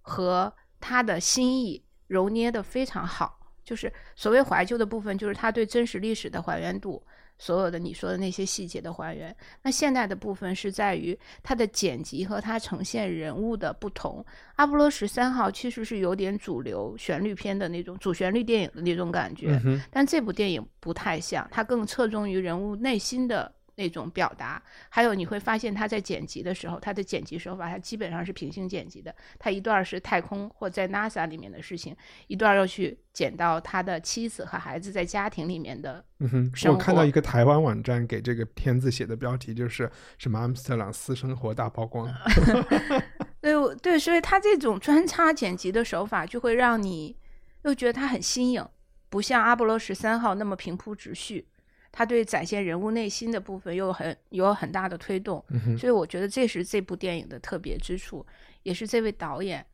[0.00, 3.36] 和他的心意揉捏的非常好。
[3.62, 7.00] 就是所谓怀旧的部分，就是他对真实历史的还原度，
[7.40, 9.34] 所有的你说的那些细节的还原。
[9.62, 14.24] 那现代的部分是在于它的剪辑和它呈现人物的不同。
[14.56, 23.50] 阿波罗十三号其实是有点主流旋律片的那种主旋律电影的那种感觉，嗯，但这部电影不太像，它更侧重于人物内心的
[23.80, 24.62] 那种表达。
[24.90, 29.14] 还有你会发现，他在剪辑的时候，他的剪辑手法，他基本上是平行剪辑的。
[29.38, 36.04] 他一段是太空或在 NASA 里面的事情，一段又去剪到他的妻子和孩子在家庭里面的。
[36.18, 42.06] 嗯哼，我看到一个台湾网站给这个片子写的标题就是什么阿姆斯特朗私生活大曝光
[43.40, 47.16] 对我对，所以他这种穿插剪辑的手法，就会让你
[47.62, 48.62] 又觉得他很新颖，
[49.08, 51.48] 不像阿波罗十三号那么平铺直叙。
[51.92, 58.24] 他对展现人物内心的部分又很有很大的推动，嗯，所以我觉得这是这部电影的特别之处，
[58.62, 59.64] 也是这位导演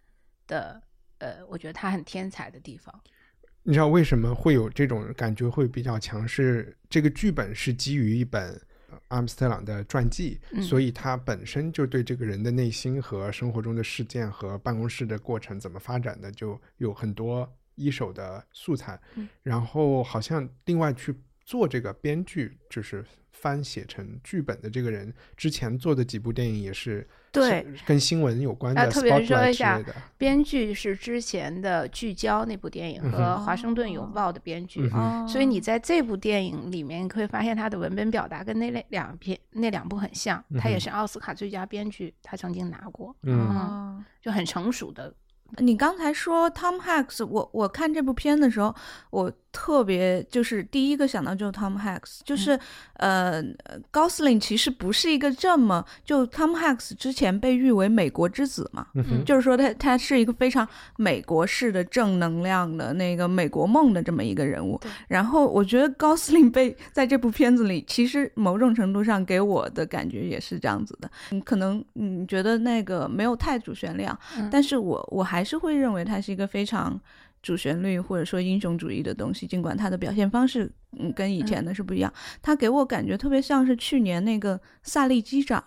[0.47, 0.81] 的
[1.19, 2.95] 呃，我觉得他很天才的地方。
[3.63, 6.27] 你知道为什么会有这种感觉会比较强？
[6.27, 8.53] 是这个剧本是基于一本
[8.91, 18.99] 呃阿姆斯特朗的传记，嗯所以他本身就对这个人的内心和生活中的事件和办公室的过程怎么发展的，就有很多一手的素材。
[19.17, 21.13] 嗯然后好像另外去
[21.47, 29.81] 做这个编剧，就是翻写成剧本的这个人，之前做的几部电影也是对跟新闻有关的、啊特别是说一下。
[30.19, 34.91] 编剧是之前的《聚焦》那部电影和华盛顿邮报》的编剧，
[35.29, 40.43] 所以你在这部电影里面，你会发现他的文本表达跟那两两篇那两部很像。
[40.59, 45.15] 他也是奥斯卡最佳编剧，他曾经拿过，嗯哦就很成熟的。
[45.59, 48.75] 你刚才说 Tom Hanks，我我看这部片的时候，
[49.11, 52.61] 我特别就是第一个想到就是 Tom Hanks，就是、
[52.99, 53.43] 呃
[53.91, 60.69] 高司令其实不是一个这么就 Tom Hanks 之前被誉为美国之子嘛，嗯，就是说他他是一个非常
[60.99, 64.79] 美国式的正能量的那个美国梦的这么一个人物。
[65.09, 71.11] 然后我觉得高司令被在这部片子里，其实某种程度上给我的感觉也是这样子的。
[71.31, 77.01] 你可能你觉得那个没有太主旋律啊，嗯但是我我还是会认为他是一个非常。
[77.47, 80.69] 主旋律或者说英雄主义的东西，尽管它的表现方式
[80.99, 85.65] 嗯跟以前的是不一样，它给我感觉特别像是去年那个萨利机长，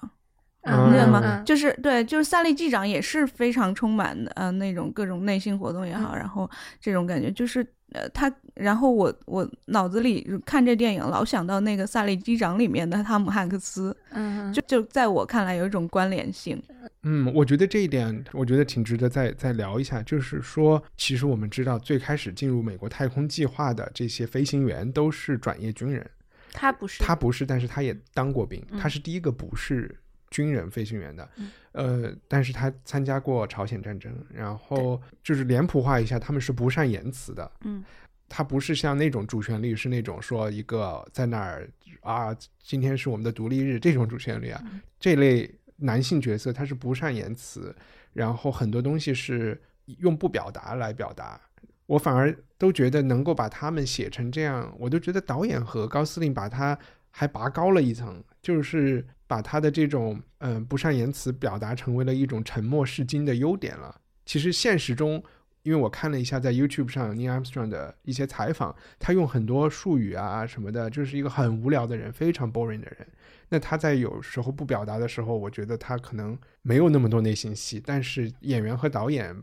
[0.71, 1.21] 嗯对吗？
[1.23, 6.49] 嗯就是对，就是萨利机长也是非常充满的呃那种各种内心活动也好，嗯然后
[6.79, 16.61] 这种感觉就是呃他，然后我我脑子里看这电影老想到那个萨利机长里面的汤姆汉克斯，嗯，就就在我看来有一种关联性。
[17.03, 20.03] 嗯，我觉得这一点，我觉得挺值得再再聊一下。
[20.03, 26.05] 就是说，其实我们知道，最开始进入美国太空计划的这些飞行员都是转业军人，
[26.51, 29.97] 他不是，他不是，但是他也当过兵，嗯他是第一个不是
[30.29, 37.83] 军人飞行员的嗯，呃，但是他参加过朝鲜战争，然后就是脸谱化一下，他们是不善言辞的，嗯。
[38.31, 41.67] 他不是像那种主旋律是那种说一个在那儿
[42.01, 42.29] 啊，
[42.61, 44.79] 今天是我们的独立日这种主旋律啊，嗯。
[44.99, 47.75] 这类男性角色他是不善言辞，
[48.13, 49.59] 然后很多东西是
[49.97, 51.41] 用不表达来表达。
[51.87, 56.77] 我反而都觉得能够把他们写成这样，我都觉得导演和高司令把他
[57.09, 63.99] 还拔高了一层，就是把他的这种嗯、不善言辞表达成为了一种沉默是金的优点了。
[64.25, 65.21] 其实现实中，
[65.63, 73.07] 因为我看了一下在 YouTube 上 Neil Armstrong 的一些采访，他用很多术语啊什么的，就是一个很无聊的人，非常 boring 的人。
[73.49, 79.35] 那他在有时候不表达的时候，我觉得他可能没有那么多内心戏，但是演员和导演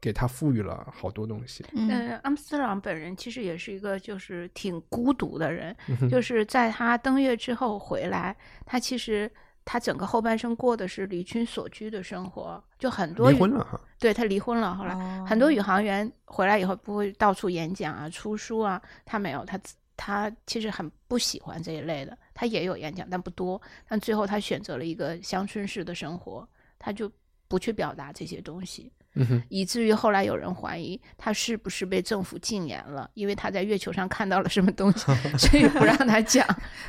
[0.00, 1.64] 给他赋予了好多东西。
[1.74, 9.30] 嗯呃，阿姆斯特朗本人其实也是一个就是挺孤独的人，嗯就是在他登月之后回来，他其实
[9.64, 19.58] 他整个后半生过的是离群所居的生活，就很多离婚了哈，对他离婚了，后来、哦很多宇航员回来以后不会到处演讲啊、出书啊，他没有，他
[19.96, 23.60] 他其实很不喜欢这一类的，他也有演讲，但不多。
[23.88, 26.46] 但最后他选择了一个乡村式的生活，
[26.78, 27.10] 他就
[27.48, 28.92] 不去表达这些东西。
[29.14, 35.06] 嗯哼，以至于后来有人怀疑他是不是被政府禁言了，因为他在月球上看到了什么东西，
[35.38, 36.46] 所以不让他讲。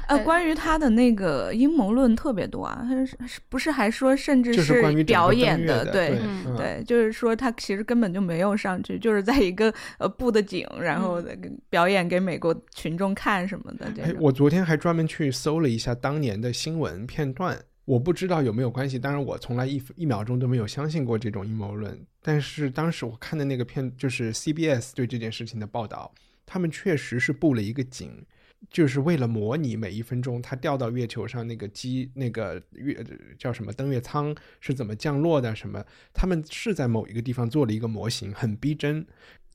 [0.08, 11.24] 呃，呃关于他的那个阴谋论特别多啊，他是是不是还说甚至是关于表演的对对嗯嗯对，就是说他其实根本就没有上去，就是在一个呃布的景，然后
[11.70, 18.98] 表演给美国群众看什么的这哎，我昨天还专门去搜了一下当年的新闻片段，我不知道有没有关系。
[19.00, 21.98] 当然，我从来一一秒钟都没有相信过这种阴谋论。
[22.22, 26.14] 但是当时我看的那个片，就是 CBS 对这件事情的报道，
[26.46, 28.26] 他们确实是布了一个景，
[28.72, 33.06] 就是为了模拟每一分钟它掉到月球上那个机那个月
[33.38, 39.06] 叫什么登月舱是怎么降落的，什么他们是在某一个地方做了一个模型，很逼真。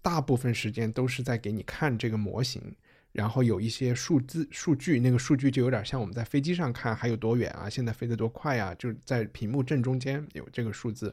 [0.02, 2.74] 大部分时间都是在给你看这个模型，
[3.12, 11.12] 然后有一些数字数据，那个数据就有点像我们在飞机上看还有多远啊，现在飞得多快啊，就是在屏幕正中间有这个数字。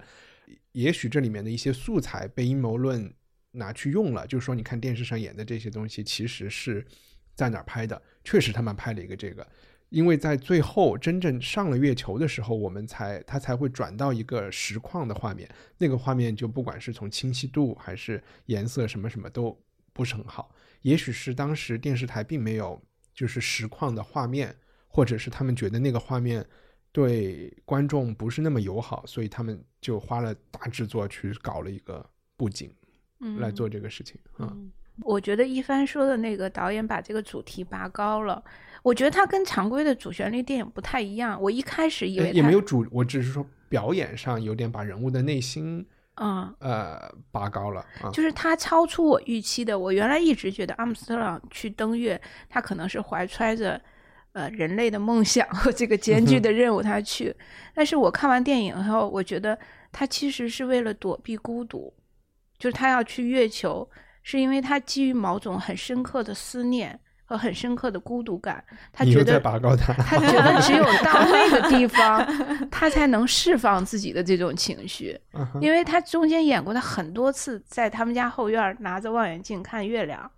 [0.74, 3.12] 也许这里面的一些素材被阴谋论
[3.52, 6.86] 拿去用了，就是说你看电视上演的这些东西其实是
[7.34, 9.46] 在哪拍的，确实他们拍了一个这个。
[9.90, 19.58] 因为在最后真正上了月球的时候，我们才它才会转到一个实况的画面，那个画面就不管是从清晰度还是颜色什么什么都
[19.94, 20.54] 不是很好。
[20.82, 22.82] 也许是当时电视台并没有
[23.14, 24.56] 就是实况的画面，
[24.88, 26.46] 或者是他们觉得那个画面
[26.92, 32.74] 对观众不是那么友好，所以他们就花了大制作去搞了一个布景
[33.20, 34.50] 嗯来做这个事情啊。
[34.54, 34.72] 嗯，
[35.04, 38.44] 我觉得一帆说的那个导演把这个主题拔高了，
[38.84, 41.40] 我觉得他跟常规的主旋律电影不太一样。
[41.42, 45.86] 我一开始以为也也没有主，我只是说表演上有点把人物的内心
[46.20, 48.10] 嗯，呃拔高了啊。
[48.12, 49.78] 就是他超出我预期的。
[49.78, 53.80] 我原来一直觉得阿姆斯特朗去登月，他可能是怀揣着
[54.34, 57.36] 呃人类的梦想和这个艰巨的任务他去，
[57.74, 59.58] 但是我看完电影后，我觉得
[59.92, 61.94] 他其实是为了躲避孤独，
[62.58, 63.90] 就是他要去月球，
[64.24, 72.26] 是因为他基于某种很深刻的思念和很深刻的孤独感，他觉得拔高他，他觉得只有到那个地方，
[72.72, 75.20] 他才能释放自己的这种情绪。
[75.34, 80.32] 嗯因为他中间演过，他很多次在他们家后院拿着望远镜看月亮。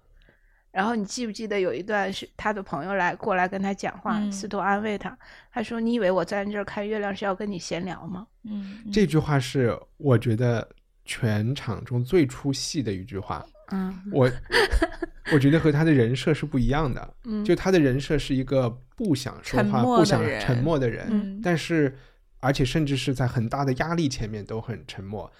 [0.71, 5.17] 然后你记不记得有一段是他的朋友来过来跟他讲话，嗯试图安慰他。
[5.51, 10.67] 他说：“你以为我在这儿看月亮是要跟你闲聊吗嗯，嗯这句话是我觉得
[11.05, 14.29] 全场中最出戏的一句话。？”嗯我
[15.33, 21.95] 我觉得和他的人设是不一样的，嗯，就他的人设是一个不想说话、不想沉默的人，嗯但是
[22.39, 25.31] 而且甚至是在很大的压力前面都很沉默。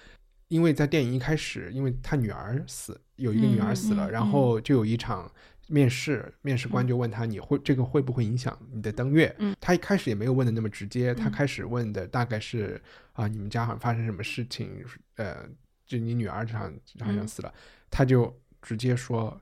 [0.48, 5.32] 因为在电影一开始，因为他女儿死，有一个女儿死了，然后就有一场
[5.68, 9.34] 面试，面试官就问他你会这个会不会影响你的登月？
[9.38, 12.82] 嗯他一开始也没有问的那么直接，他嗯开始问的大概是
[13.14, 14.84] 啊，你们家好像发生什么事情？
[15.18, 15.48] 呃，
[15.86, 17.54] 就你女儿好像好像嗯死了，
[17.92, 19.40] 他就直接说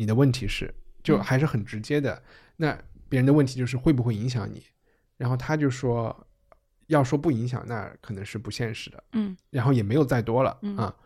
[0.00, 0.72] 你的问题是，
[1.02, 2.22] 就嗯还是很直接的。
[2.56, 2.72] 那
[3.06, 4.64] 别人的问题就是会不会影响你？
[5.18, 6.26] 然后他就说
[6.86, 9.04] 要说不影响，那可能是不现实的。
[9.12, 10.96] 嗯然后也没有再多了、嗯啊。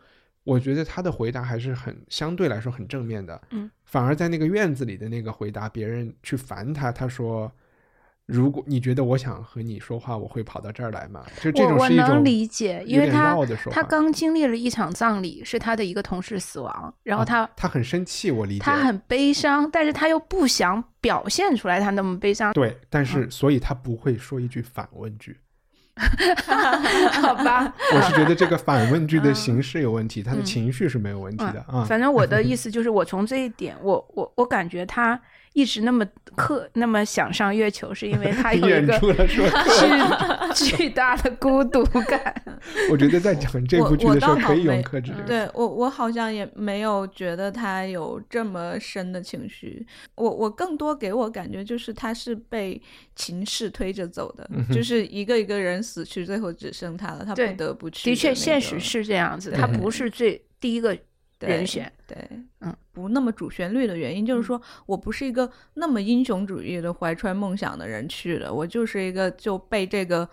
[0.45, 7.51] 我觉得他的回答还是很相对来说很正面的，嗯，反而在那个院子里的那个回答，别人去烦他，他说
[8.27, 13.37] ：“如果你觉得我想和你说话，我会跑到这儿来吗？”就这种我种是一种能理解，因为他
[13.71, 25.37] 他刚经历了一场葬礼，是他的一个同事死亡，然后啊他、他很生气，我理解，他很悲伤，但是他又不想表现出来他那么悲伤，对，但嗯是所以他不会说一句反问句。
[27.23, 27.73] 好吧？
[27.95, 31.67] 我是觉得这个反问句的形式有问题，他的情绪是没有问题的啊。
[31.75, 35.21] 嗯反正我的意思就是，我从这一点，我我我感觉他
[35.53, 39.47] 一直那么刻那么想上月球，是因为他有一演个出了说
[40.55, 42.35] 巨 巨大的孤独感。
[42.91, 45.29] 我觉得在讲这部剧的时候我我倒可以用克制这个。
[45.29, 49.87] 对我，我好像也没有觉得他有这么深的情绪。
[50.17, 52.81] 我我更多给我感觉就是他是被
[53.15, 60.99] 情势推着走的，嗯就是一个一个人死去，最后只剩他了，他不得不去、的确，现实是这样子，他不是最第一个
[61.41, 61.93] 人选。
[62.07, 62.17] 对，
[62.61, 70.29] 嗯，不那么主旋律的原因就是说我不是一个那么英雄主义的怀揣梦想的人去的，我就是一个就被这个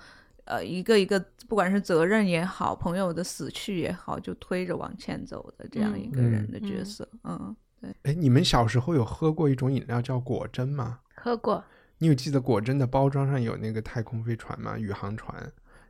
[0.45, 10.99] 呃一个一个不管是责任也好，朋友的死去也好，就推着往前走的这样一个人的角色，嗯对哎，你们小时候有喝过一种饮料叫果珍吗？
[11.15, 11.63] 喝过，
[12.01, 14.75] 你有记得果珍的包装上有那个太空飞船吗？
[14.75, 15.35] 宇航船。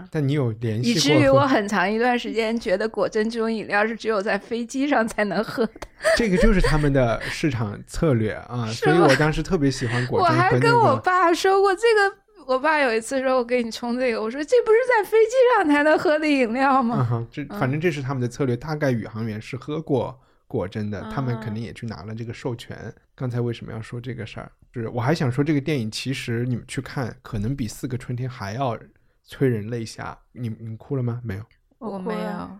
[0.09, 0.93] 但你有联系以？
[0.95, 5.73] 至于我很长一段时间觉得果珍这种饮料是只有在飞机上才能喝的。
[6.17, 10.97] 这个就是他们的市场策略啊， 所以我当时特别喜欢果我珍和那还跟我。
[10.97, 12.17] 爸说过这个。
[12.47, 18.57] 我爸有一次说：“我给你冲这个。”我说：“这不是在飞机上才能喝的饮料嗯吗哼，这反正这是他们的策略。
[18.57, 22.91] 大概宇航员是喝过果珍的，他们啊肯定也去拿了这个授权。
[23.15, 24.51] 刚才为什么要说这个事儿？
[24.73, 28.77] 就是我还想说，这个电影其实你们去看，可能比《四个春天》还要
[29.23, 30.17] 催人泪下。
[30.31, 31.19] 你你哭了吗？
[31.23, 31.43] 没有，？”
[31.79, 32.59] 我没有。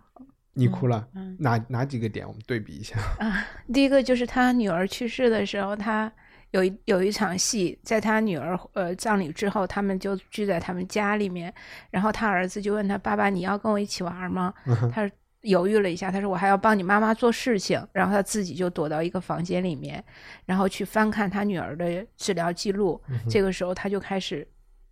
[0.53, 1.07] 你哭了。
[1.15, 2.27] 嗯哪哪几个点？
[2.27, 3.47] 我们对比一下啊。
[3.73, 6.11] 第一个就是他女儿去世的时候，他
[6.51, 11.53] 有一有一场戏，在他女儿呃葬礼之后，他们就聚在他们家里面，
[11.89, 14.53] 然后他儿子就问他爸爸：“你要跟我一起玩吗？”
[14.91, 15.09] 他
[15.41, 20.03] 犹豫了一下，他说：“我还要帮你妈妈做事情。”然后他自己就躲到一个房间里面，
[20.45, 23.01] 然后去翻看他女儿的治疗记录。
[23.29, 24.47] 这个时候他就开始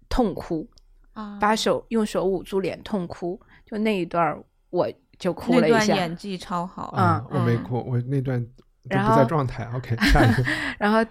[0.09, 0.67] 痛哭，
[1.13, 3.39] 啊，把手用手捂住脸痛哭。
[3.65, 4.41] 就那一段
[4.71, 5.95] 我就哭了一下。
[5.95, 8.49] 演技超好，啊嗯我没哭，我那段都
[8.89, 9.69] 然不在状态。
[9.75, 10.43] OK，下一个。
[10.79, 11.05] 然后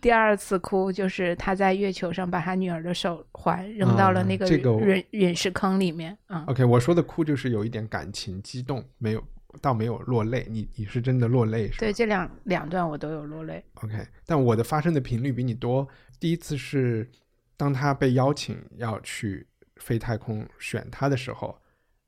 [0.00, 6.16] 第二次哭就是他在月球上把他女儿的手环扔到了啊那个陨陨石坑里面。
[6.28, 9.24] 嗯，OK，我说的哭就是有一点感情激动，没有，
[9.60, 10.46] 倒没有落泪。
[10.48, 11.76] 你你是真的落泪是吧？
[11.80, 13.64] 对，这两两段我都有落泪。
[13.74, 15.86] OK，但我的发生的频率比你多。
[16.18, 17.10] 第一次是
[17.56, 21.58] 当他被邀请要去飞太空选他的时候，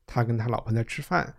[0.05, 1.33] 他跟他老婆在吃饭。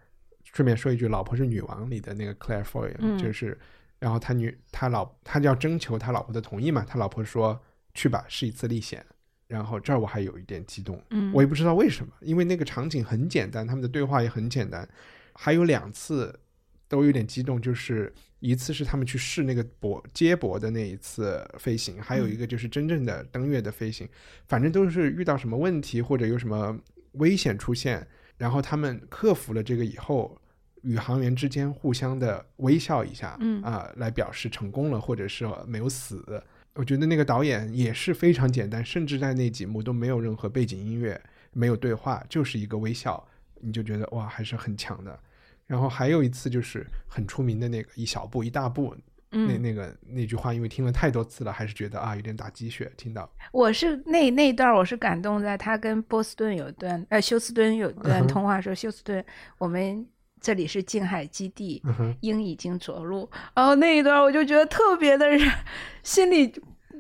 [0.53, 3.59] 顺便说一句，老婆是女王里的那个 Claire Foy，、嗯就是，
[3.99, 7.61] 然后他女他老他要征求他老婆的同意嘛，他老婆说
[7.95, 9.05] 去吧，是一次历险。
[9.47, 14.89] 然后这儿我还有一点激动，嗯，我也不知道为什么，因为那个场景很简单，他们的对话也很简单，
[15.35, 16.41] 还有两次
[16.89, 24.09] 都有点激动，就是一次是他们去试那个搏接驳的那一次飞行，还有一个就是真正的登月的飞行，
[24.49, 26.77] 反正都是遇到什么问题或者有什么
[27.13, 28.05] 危险出现，
[28.39, 30.41] 然后他们克服了这个以后。
[30.85, 36.43] 宇航员之间互相的微笑一下，嗯啊、来表示成功了，或者是没有死。
[36.75, 41.21] 我觉得那个导演也是非常简单，甚至在那几幕都没有任何背景音乐，
[41.53, 43.27] 没有对话，就是一个微笑，
[43.61, 45.19] 你就觉得哇，还是很强的。
[45.67, 48.95] 然后还有一次就是很出名的那个一小步一大步，
[49.31, 52.93] 那嗯，那个那句话，因为听了太多次了，还是觉得啊有点打鸡血。
[52.97, 59.25] 听到我是那那一段我是感动在他跟波斯顿有一段，呃，休斯顿有一段通话说，休斯顿，
[59.59, 60.07] 我们
[60.45, 63.27] 这里是静海基地，嗯鹰已经着陆。
[63.55, 65.27] 然后那一段我就觉得特别的，
[66.03, 66.53] 心里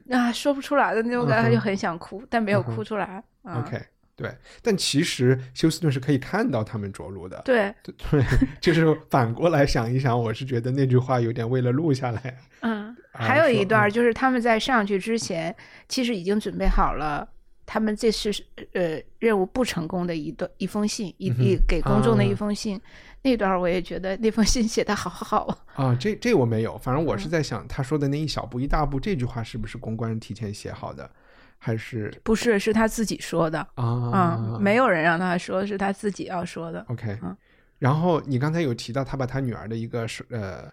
[0.09, 3.23] 啊说不出来的那种感觉，就很想哭，但没有哭出来。
[3.43, 3.79] 啊 OK，
[4.17, 7.43] 对，但其实休斯顿是可以看到他们着陆的。
[7.45, 7.75] 对，
[8.63, 12.39] 就是反过来想一想，我是觉得那句话有点为了录下来。
[12.61, 15.55] 嗯，啊还有一段就是他们在上去之前，
[15.87, 17.29] 其实已经准备好了。
[17.67, 18.31] 他们这次
[18.75, 22.81] 呃任务不成功的一段一封信，一一给公众的一啊封信。
[23.25, 25.87] 那段我也觉得那封信写的好好啊。
[25.87, 31.11] 啊，这这我没有，反正我嗯是在想，他说的那一小步一大步这句话是不是公关提前写好的，
[31.59, 33.59] 还是不是，是他自己说的。
[33.77, 34.39] 啊？
[34.39, 36.85] 嗯，没有人让他说，是他自己要说的。
[36.89, 37.37] OK，、嗯
[37.79, 40.71] 然后你刚才有提到他把他女儿的一个手呃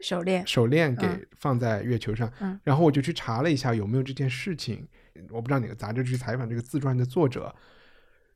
[0.00, 4.86] 手链，手链给嗯放在月球上，嗯然后我就去查了一下有没有这件事情，
[5.30, 7.54] 我不知道哪个杂志去采访这个自传的作者，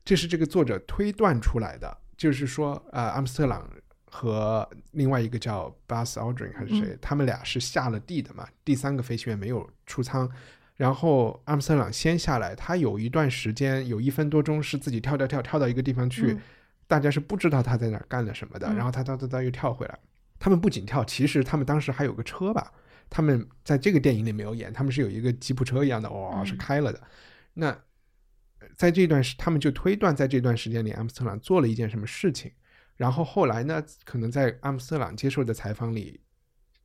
[0.05, 3.69] 这是这个作者推断出来的，就是说，呃，阿姆斯特朗
[4.05, 10.31] 和另外一个叫 Buzz Aldrin 还是谁，他们俩是下了地的嘛，第三个飞行员没有出舱。
[10.77, 16.39] 然后阿姆斯特朗先下来，他有一段时间有一分多钟是自己跳跳跳跳到一个地方去，
[16.87, 18.73] 大家是不知道他在哪儿干了什么的。
[18.73, 19.99] 然后他哒哒哒又跳回来。
[20.39, 22.73] 他们不仅跳，其实他们当时还有个车吧？
[23.11, 27.01] 他们在这个电影里没有演，他们是有一个吉普车一样的，哇，是开了的。
[27.55, 27.77] 那
[28.77, 32.51] 在这段时，他们就推断在这段时间里，阿姆斯特朗做了一件什么事情。
[32.97, 36.21] 然后后来呢，可能在阿姆斯特朗接受的采访里，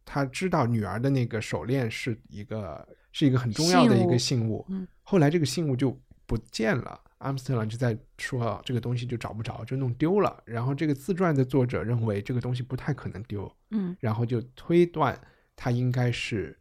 [0.05, 2.87] 他知道女儿的那个手链是一个。
[3.13, 4.63] 是一个很重要的一个信物，
[5.01, 7.01] 后来这个信物就不见了。
[7.17, 10.43] 阿姆斯特朗就在说这个东西就找不着，就弄丢了。
[10.45, 15.19] 然后这个自传的作者认为这个东西不太可能丢，嗯，然后就推断
[15.55, 16.55] 他应该是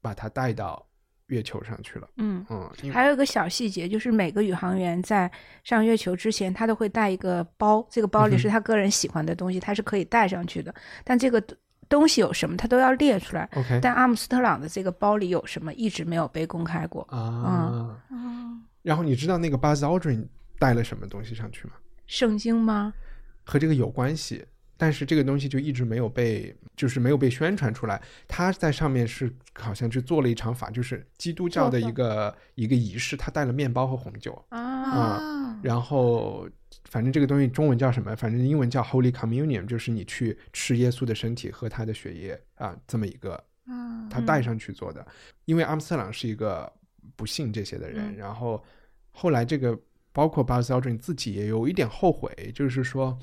[0.00, 0.87] 把它带到
[1.28, 2.08] 月球上去了。
[2.16, 5.30] 嗯嗯，还有一个小细节，就是每个宇航员在
[5.64, 10.74] 上月球之前，他都会带一个包，这个包里是他个人喜欢的东西，他是可以带上去的。
[11.04, 11.42] 但这个。
[11.90, 13.48] 东西有什么，他都要列出来。
[13.54, 17.98] OK，但阿姆斯特朗的这个包里有什么，一直没有被公开过啊。
[18.82, 20.26] 然后你知道那个 Buzz Aldrin
[20.58, 21.72] 带了什么东西上去吗？
[22.06, 22.92] 圣经吗？
[23.42, 24.44] 和这个有关系，
[24.78, 28.00] 但是这个东西就一直没有被，就是没有被宣传出来。
[28.26, 36.48] 他在上面是好像就做了一场法，就是基督教的一个一个仪式，他带了面包和红酒啊，然后。
[36.84, 38.16] 反正这个东西中文叫什么？
[38.16, 43.42] 反正英文叫 Holy Communion，就是你去吃耶稣的身体，喝他的血液啊，这么一个，
[44.08, 45.06] 他带上去做的。
[45.44, 46.70] 因为阿姆斯特朗是一个
[47.14, 48.64] 不信这些的人，然后
[49.10, 49.78] 后来这个
[50.12, 53.18] 包括 Buzz Aldrin 自己也有一点后悔，就是说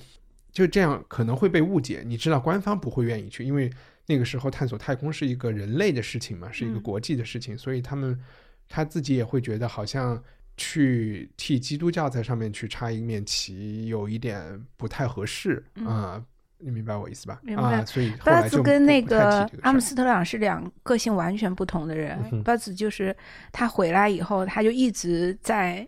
[0.55, 2.01] 就这样可能会被误解。
[2.03, 3.69] 你知道，官方不会愿意去，因为
[4.07, 8.19] 那个时候探索太空是一个人类的事情嘛，是一个国际的事情，所以他们
[8.67, 10.19] 他自己也会觉得好像。
[10.57, 14.41] 去替基督教在上面去插一面旗，有一点
[14.77, 16.23] 不太合适啊，
[16.59, 17.37] 你明白我意思吧？
[17.43, 17.85] 明白。
[17.85, 22.41] 所以巴兹跟那个阿姆斯特朗是两个性完全不同的人。
[22.43, 23.13] 巴兹就是
[23.51, 25.85] 他回来以后，他就一直在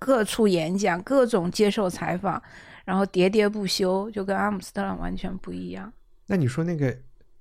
[0.00, 2.42] 各处演讲，各种接受采访，
[2.84, 5.92] 然后喋喋不休，就跟阿姆斯特朗完全不一样。
[6.26, 6.96] 那你说那个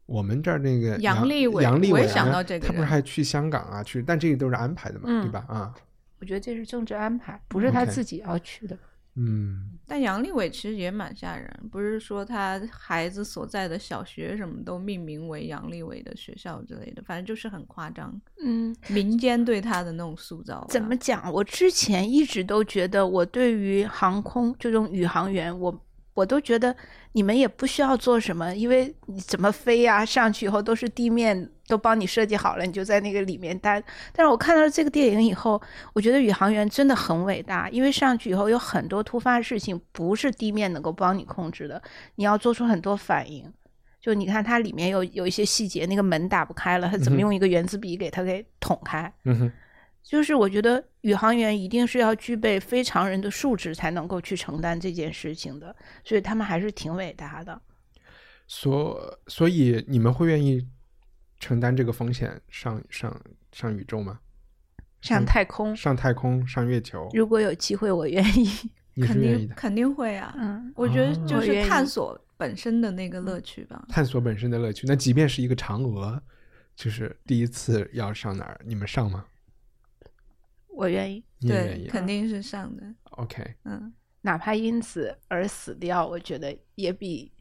[0.05, 3.83] 我们这儿那个杨利伟，杨利伟，想到这个，他不是还去香港啊？
[3.83, 5.45] 去，但这个都是安排的嘛，对吧？
[5.47, 5.73] 啊。
[6.19, 8.77] 我觉得这是政治安排，不是他自己要去的。
[9.15, 18.19] 嗯，但杨利伟其实也蛮吓人，不是说他孩子所在的小学什么都命名为杨利伟的学校之类的，反正就是很夸张。
[18.43, 21.31] 嗯，民间对他的那种塑造，怎么讲？
[21.33, 25.81] 我之前一直都觉得，我对于航空这种宇航员，我。
[26.13, 26.75] 我都觉得
[27.13, 30.05] 你们也不需要做什么，因为你怎么飞呀？
[30.05, 33.81] 上去以后都是地面都帮你设计好了，你就在那个里面待。
[34.13, 35.61] 但是我看到了这个电影以后，
[35.93, 41.81] 我觉得宇航员真的很伟大，因为上去以后有很多突发事情不是地面能够帮你控制的，
[42.15, 43.51] 你要做出很多反应。
[44.01, 49.11] 就你看它里面有有一些细节，那个门打不开了，他怎么用一个圆子笔给它给捅开？
[49.25, 49.51] 嗯哼。
[50.03, 57.61] 就是我觉得宇航员一定是要具备非常人的素质才能够去承担这件事情的，所以他们还是挺伟大的。
[58.47, 60.67] 所所以你们会愿意
[61.39, 63.21] 承担这个风险上上
[63.51, 64.19] 上宇宙吗？
[65.01, 65.75] 上太空？
[65.75, 66.45] 上太空？
[66.45, 67.09] 上月球？
[67.13, 68.49] 如果有机会，我愿意。
[69.07, 70.35] 肯定肯定会啊！
[70.37, 73.85] 嗯，我觉得就是探索本身的那个乐趣吧。
[73.87, 76.21] 探索本身的乐趣，那即便是一个嫦娥，
[76.75, 79.25] 就是第一次要上哪儿，你们上吗？
[80.73, 82.83] 我愿意，对，肯定是上的。
[83.11, 87.31] OK，嗯，哪怕因此而死掉，我觉得也比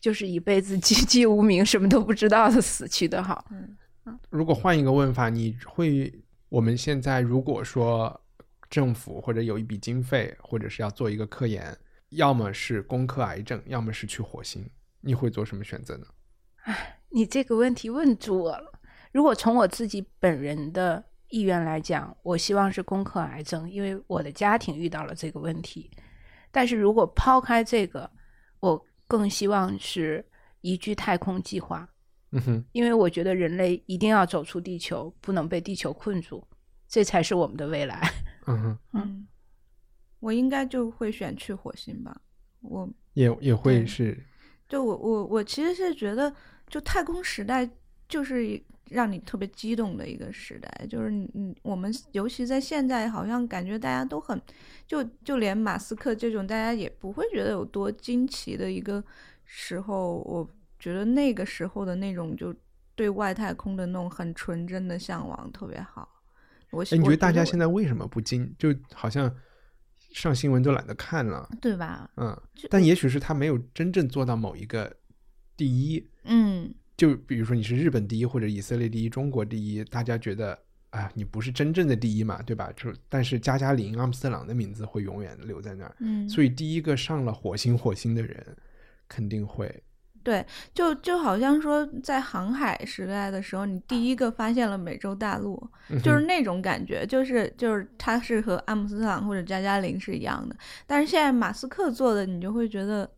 [0.00, 3.44] 就是一辈子籍籍无名、什么都不知道的死去的好。
[3.50, 4.18] 嗯嗯。
[4.30, 6.12] 如果换一个问法，你会
[6.48, 8.20] 我们现在如果说
[8.68, 11.76] 政府或者有一笔经费，或者是要做一个科研，
[12.10, 14.68] 要么是攻克癌症，要么是去火星，
[15.00, 16.06] 你会做什么选择呢？
[16.64, 18.72] 哎，你这个问题问住我了。
[19.10, 21.02] 如果从我自己本人的。
[21.28, 25.90] 意愿来讲，我希望是攻克癌症，因为我的家庭遇到了这个问题。
[26.50, 28.10] 但是如果抛开这个，
[28.60, 30.24] 我更希望是
[30.62, 31.88] 移居太空计划。
[32.30, 36.46] 嗯哼，因为我觉得人类一定要走出地球，不能被地球困住，
[36.86, 38.00] 这才是我们的未来。
[38.46, 39.26] 嗯哼，嗯，
[40.20, 42.20] 我应该就会选去火星吧。
[42.60, 44.18] 我也也会是，
[44.68, 46.34] 就我我我其实是觉得，
[46.68, 47.68] 就太空时代
[48.08, 48.60] 就是。
[48.90, 54.40] 让你特别激动的一个时代，就是你我们尤其在现在，好像感觉大家都很，
[54.86, 59.04] 就就连马斯克这种大家也不会觉得有多惊奇的一个
[59.44, 62.54] 时候，我觉得那个时候的那种就
[62.94, 66.08] 对外太空的那种很纯真的向往特别好。
[66.70, 68.50] 我哎，你觉得大家现在为什么不惊？
[68.58, 69.30] 就好像
[70.14, 72.10] 上新闻都懒得看了，对吧？
[72.16, 72.34] 嗯，
[72.70, 74.96] 但也许是他没有真正做到某一个
[75.58, 80.58] 第一，嗯，就比如说你是日本第一或者以色列第一、中国第一，大家觉得
[80.90, 82.72] 啊，你不是真正的第一嘛，对吧？
[82.76, 88.44] 就但是加加林、阿姆斯特朗的名字会永远留在那儿，嗯，所以第一个上了火星火星的人
[89.06, 89.72] 肯定会，
[90.24, 90.44] 对，
[90.74, 103.08] 就就好像说在航海时代的时候，你第一个发现了美洲大陆，嗯就是那种感觉，就是就是他是和阿姆斯特朗或者加加林是一样的，但是现在马斯克做的，你就会觉得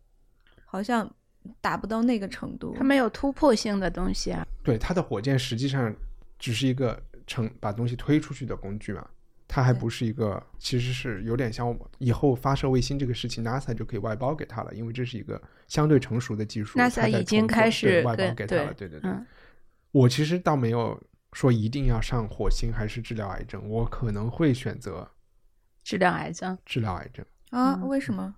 [0.65, 1.11] 好像
[1.59, 2.73] 达不到那个程度。
[2.77, 4.45] 它没有突破性的东西啊。
[4.63, 5.93] 对它的火箭实际上
[6.37, 9.07] 只是一个成把东西推出去的工具嘛，
[9.47, 19.09] 它还不是一个，其实是有点像我们以后发射卫星这个事情，NASA 就可以外包给他了，因为这是一个相对成熟的技术 NASA 已经开始外包给他了，对对对。
[19.09, 19.25] 嗯，
[19.91, 21.01] 我其实倒没有
[21.33, 25.09] 说一定要上火星还是治疗癌症，我可能会选择
[25.83, 27.25] 治疗癌症，治疗癌症。
[27.49, 27.73] 啊？
[27.81, 28.35] 嗯为什么？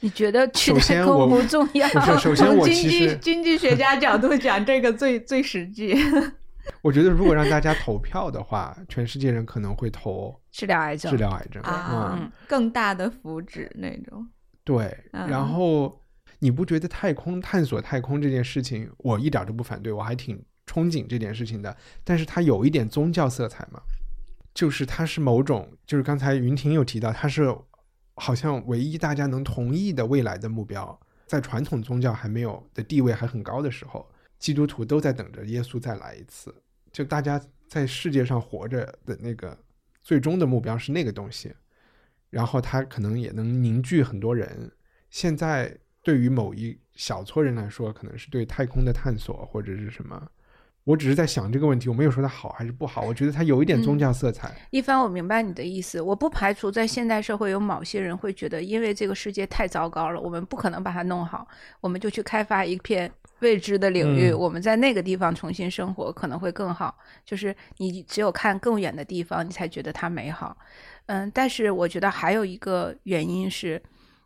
[0.00, 1.88] 你觉得去首先太空我不重要？
[1.88, 5.96] 不是，首先从经济我其实经济学家角度讲，这个最最实际。
[6.82, 14.28] 我觉得如果让大家投票的话，全世界人可能会投治疗癌症，治疗癌症啊嗯，更大的福祉那种。
[14.64, 16.00] 对，嗯然后
[16.40, 20.36] 你不觉得太空探索太空这件事情，我一点都不反对，我还挺
[20.66, 21.74] 憧憬这件事情的。
[22.04, 23.80] 但是它有一点宗教色彩嘛，
[24.52, 27.48] 就是它是某种，就是刚才云婷有提到，它是
[28.18, 36.54] 好像唯一大家能同意的未来的目标，在传统宗教还没有的地位还很高的时候，基督徒都在等着耶稣再来一次。
[36.92, 39.56] 就大家在世界上活着的那个
[40.02, 41.54] 最终的目标是那个东西，
[42.30, 44.70] 然后他可能也能凝聚很多人。
[45.10, 50.30] 现在对于某一小撮人来说，可能是对太空的探索或者是什么。
[50.88, 54.50] 我只是在想这个问题，我没有说它好还是不好，我觉得它有一点宗教色彩。
[54.70, 56.00] 一帆，我明白你的意思。
[56.00, 61.46] 我不排除在现代社会有某些人会觉得，因为这个世界太糟糕了，我们不可能把它弄好，
[61.82, 66.96] 我们就去开发一片未知的领域，嗯我们在那个地方重新生活可能会更好。
[67.22, 70.56] 就是你只有看更远的地方，你才觉得它美好。
[71.04, 73.82] 嗯，但是我觉得还有一个原因是，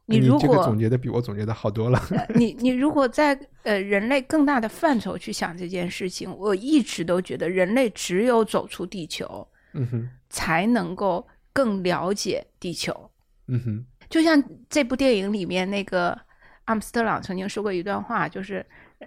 [0.07, 1.99] 你这个如果总结的比我总结的好多了。
[2.11, 13.11] 呃 你你如果在呃人类更大的范畴去想这件事情，我一直都觉得人类只有走出地球，嗯哼，才能够更了解地球。
[13.47, 16.19] 嗯哼，就像这部电影里面那个
[16.65, 18.65] 阿姆斯特朗曾经说过一段话，就是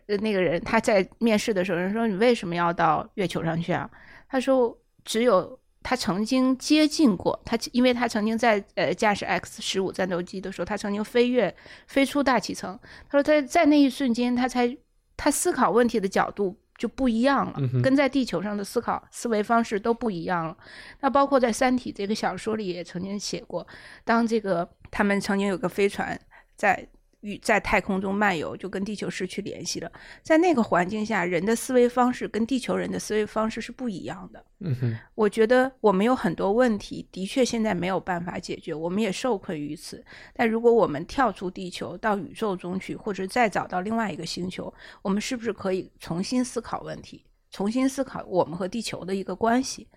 [0.08, 3.90] 呃那个人他在面试的时候，人说你为什么要到月球上去啊？
[4.28, 11.56] 他说只有他曾经接近过他，因为他曾经在呃驾驶 X 十五战斗机的时候，他曾经飞跃
[11.86, 12.80] 飞出大气层。
[13.08, 14.76] 他说他在那一瞬间，他才
[15.16, 16.58] 他思考问题的角度。
[16.78, 20.58] 就不一样了嗯，跟在地球上的思考思维方式都不一样了。
[21.00, 23.66] 那包括在《三体》这个小说里也曾经写过，
[24.04, 26.20] 当这个他们曾经有个飞船
[26.58, 26.86] 在
[27.26, 29.92] 与在太空中漫游，就跟地球失去联系了。
[30.22, 34.46] 在那个环境下，人的思维方式跟地球人的思维方式是不一样的。
[34.60, 40.06] 嗯哼，我觉得我们有很多问题，的确现在没有办法解决，我们也受困于此。
[40.36, 44.72] 但如果我们跳出地球到宇宙中去，或者再找到另外一个星球，
[45.02, 49.88] 我们是不是可以重新思考问题，重新思考我们和地球的一个关系？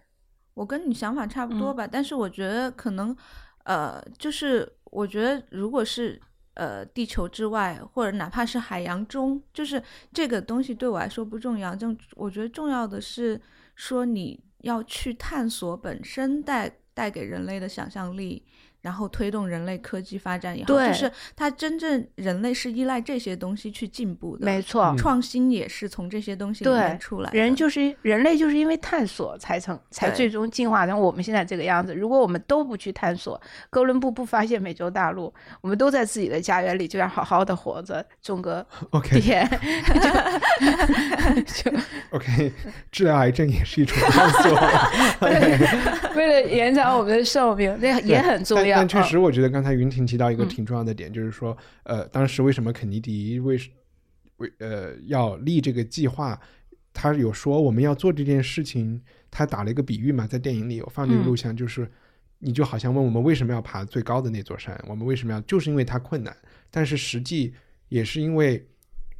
[0.55, 3.14] 我跟你想法差不多嗯吧，但是我觉得可能，
[3.64, 6.20] 呃，就是我觉得如果是
[6.59, 9.83] 呃地球之外，或者哪怕是海洋中，就是
[10.13, 13.41] 这个东西对我来说不重要，就我觉得重要的是
[13.75, 18.45] 说你要去探索本身带带给人类的想象力。
[18.89, 27.39] 然后推动人类科技发展也好，对就是它真正人类是依赖这些东西去进步的，没错，嗯创新也是从这些东西里面出来的。
[27.39, 31.95] 人就是人类，就是因为探索才成才最终进化成我们现在这个样子。
[31.95, 35.30] 如果我们都不去探索，哥伦布不发现美洲大陆，
[35.61, 39.47] 我们都在自己的家园里就要好好的活着，种个 OK 田，
[41.45, 41.78] 就就
[42.12, 42.51] OK，
[42.91, 44.59] 治疗癌症也是一种探索。
[46.16, 48.78] 为了延长我们的寿命，那也很重要。
[48.79, 53.59] 但但确啊实，我觉得刚才云婷提到一个嗯挺重要的点，就是说，呃，当时为什么肯尼迪为
[54.37, 56.41] 为呃要立这个计划，
[56.93, 61.91] 他有说我们要做这件事情，他打了一个比喻嘛，在电影里有放这个嗯录像，就是
[62.39, 66.37] 你就好像问我们为什么要爬最高的那座山，我们为什么要，就是因为它困难，
[66.70, 67.53] 但是实际
[67.89, 68.66] 也是因为。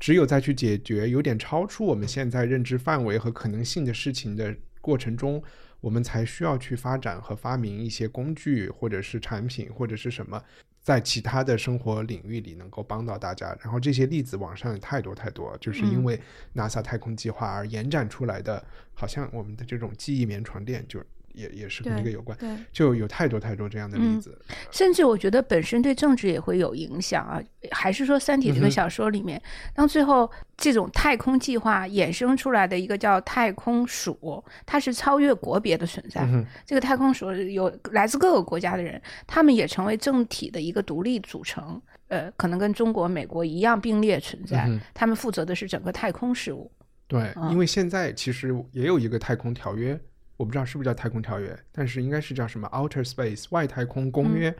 [0.00, 5.42] 只有在去解决有点超出我们现在认知范围和可能性的事情的过程中，
[5.80, 10.42] 我们才需要去发展和发明一些工具，或者是产品，或者是什么，
[10.82, 13.56] 在其他的生活领域里能够帮到大家。
[13.60, 16.20] 然后这些例子网上有太多太多，就是因为
[16.54, 18.64] NASA 太空计划而延展出来的，
[18.94, 21.00] 好像我们的这种记忆棉床垫就
[21.39, 22.36] 也也是跟这个有关，
[22.72, 24.36] 就有太多太多这样的例嗯子。
[24.70, 27.41] 甚至我觉得本身对政治也会有影响啊。
[27.72, 29.41] 还是说《三体》这个小说里面，
[29.74, 36.22] 当最后这种太空计划衍生出来的一个叫太空署，它是超越国别的存在。
[36.22, 41.80] 嗯，这个太空署有来自各个国家的人，他们也成为政体的一个独立组成。
[42.07, 44.64] 呃，可能跟中国、美国一样并列存在。
[44.66, 46.70] 嗯他们负责的是整个太空事务。
[47.07, 49.99] 对，嗯因为现在其实也有一个太空条约，
[50.39, 54.57] 我不知道是不是叫太空条约，但是应该是叫什么 Outer Space 外太空公约，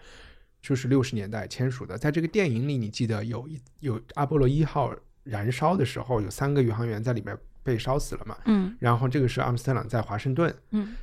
[0.61, 1.97] 就是六十年代签署的。
[1.97, 8.37] 在这个电影里，你记得有一有阿波罗一号燃烧的时候，有三个宇航员在里面被烧死了嘛？
[8.47, 10.97] 嗯然后这个是阿姆斯特朗在华盛顿，嗯，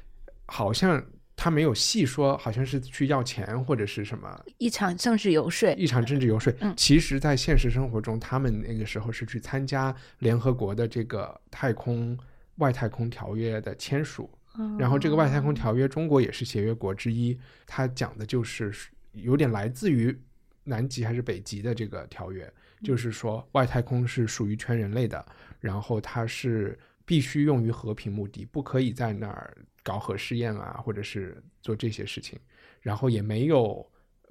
[0.48, 1.02] 好像
[1.38, 5.72] 他没有细说，好像是去要钱或者是什么一场政治游说。
[5.78, 6.52] 一场政治游说。
[6.60, 12.18] 嗯其实，在现实生活中，他们那个时候是去参加联合国的这个太空
[12.58, 14.30] 外太空条约的签署。
[14.80, 17.38] 然后，这个外太空条约，中国也是协约国之一。
[17.66, 18.72] 它讲的就是
[19.14, 20.18] 有点来自于
[20.64, 22.51] 南极还是北极的这个条约，
[22.84, 25.26] 就是说外太空是属于全人类的，
[25.60, 32.39] 然后它是必须用于和平目的，不可以在那儿搞核试验啊，或者是做这些事情。
[32.82, 33.86] 然后也没有，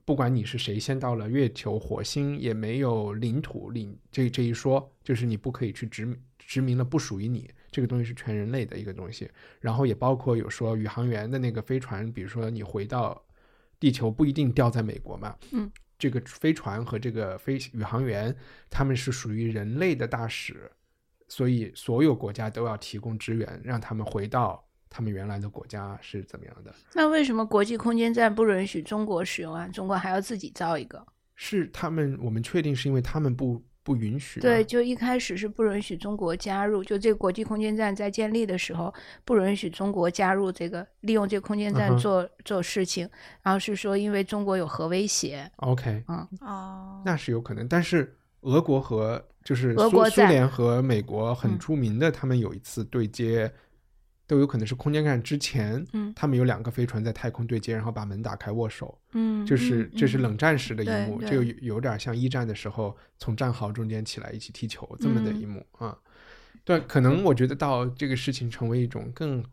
[0.05, 9.29] 不管你是谁先到了月球、火星，也没有领土领这这一说，就是你不可以去殖民殖民了不属于你这个东西是全人类的一个东西。
[9.59, 13.20] 然后也包括有说宇航员的那个飞船，比如说你回到
[13.81, 15.68] 地球不一定掉在美国嘛，嗯，
[15.99, 18.35] 这个飞船和这个飞宇航员
[18.70, 20.70] 他们是属于人类的大使，
[21.27, 24.62] 所以所有国家都要提供支援，让他们回到。
[24.97, 26.72] 他们原来的国家是怎么样的？
[26.95, 29.66] 那为什么国际空间站不允许中国使用啊？
[29.66, 31.05] 中国还要自己造一个？
[31.35, 34.41] 是他们，我们确定是因为他们不不允许。
[34.41, 38.93] 对，就一开始是不允许中国加入，就这个国际空间站在建立的时候，
[39.24, 43.09] 不允许中国加入这个，利用这个空间站做、做事情，
[43.43, 46.26] 然后是说因为中国有核威胁，OK，嗯。
[46.41, 51.59] 哦，那是有可能，但是俄国和就是苏苏俄国苏联和美国很嗯。
[51.59, 53.53] 著名的，他们有一次对接，
[54.27, 56.12] 都有可能是空间站之前，嗯。
[56.16, 60.22] 他们有两个飞船在太空对接，然后把门打开握手，嗯，就是这是嗯。
[60.22, 65.41] 冷战时的一幕，对就有有点像一战的时候从战壕中间起来一起踢球这么的嗯。
[65.41, 65.99] 一幕啊。
[66.64, 69.45] 对，可能我觉得到这个事情成为一种更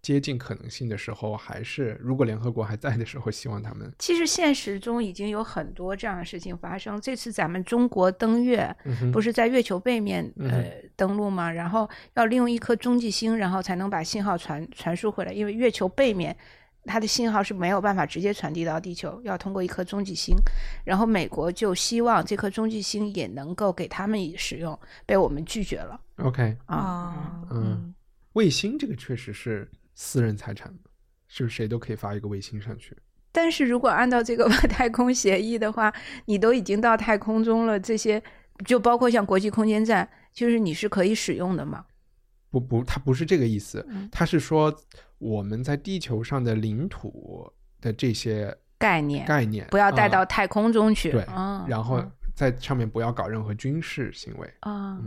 [0.00, 7.00] 接近可能性的时候，还是如果联合国还在的时候，希望他们，其实现实中已经有很多这样的事情发生。
[7.00, 11.50] 这次咱们中国登月，嗯，不是在月球背面嗯呃登陆吗？
[11.50, 16.34] 然后要利用一颗中继星，然后才能把信号传传输回来，因为月球背面
[16.84, 20.34] 它的信号是没有办法直接传递到地球，要通过一颗中继星。
[20.84, 27.42] 然后美国就希望这颗中继星也能够给他们使用，被我们拒绝了 OK，啊。
[27.50, 27.92] 嗯，
[28.32, 29.68] 卫星这个确实是
[30.00, 30.72] 私人财产，
[31.26, 32.96] 是谁都可以发一个卫星上去。
[33.32, 35.92] 但是如果按照这个 外太空协议的话，
[36.26, 38.22] 你都已经到太空中了，这些
[38.64, 41.84] 就包括像国际空间站，就是你是可以使用的吗？
[42.48, 44.72] 不不，它不是这个意思嗯，它是说
[45.18, 51.10] 我们在地球上的领土的这些概念概念不要带啊到太空中去。
[51.10, 55.02] 对嗯然后嗯在上面不要搞任何军事行为，啊，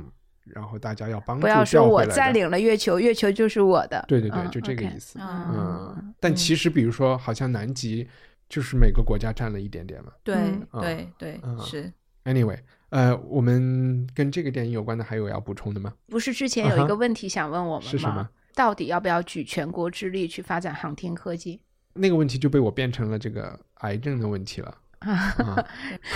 [0.46, 4.04] 然后大家要帮助不要说我占领了月球，月球就是我的。
[4.08, 5.20] 对对对，嗯就这个意思。
[5.20, 8.08] 嗯嗯，但其实比如说，好像南极
[8.50, 10.12] 就是每个国家占了一点点嘛。
[10.24, 11.92] 对嗯对对嗯是
[12.26, 15.94] ，Anyway，呃，我们跟这个电影有关的还有要补充的吗？
[16.08, 17.92] 不是之前有一个问题想问我们吗？
[17.92, 18.30] 是什么？
[18.54, 21.62] 到底要不要举全国之力去发展航天科技？
[21.94, 24.78] 那个问题就被我变成了这个癌症的问题了。
[25.02, 25.66] 啊，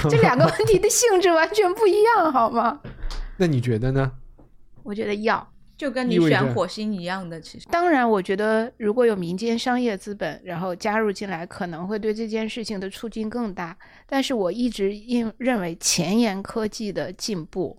[0.09, 2.79] 这两个问题的性质完全不一样，好吗？
[3.37, 4.11] 那你觉得呢？
[4.83, 5.47] 我觉得要。
[5.77, 13.77] 就跟你选火星一样的，其实当然，我觉得如果有民间商业资本，然后加入进来，可能会对这件事情的促进更大。
[14.07, 17.77] 但是我一直认认为，前沿科技的进步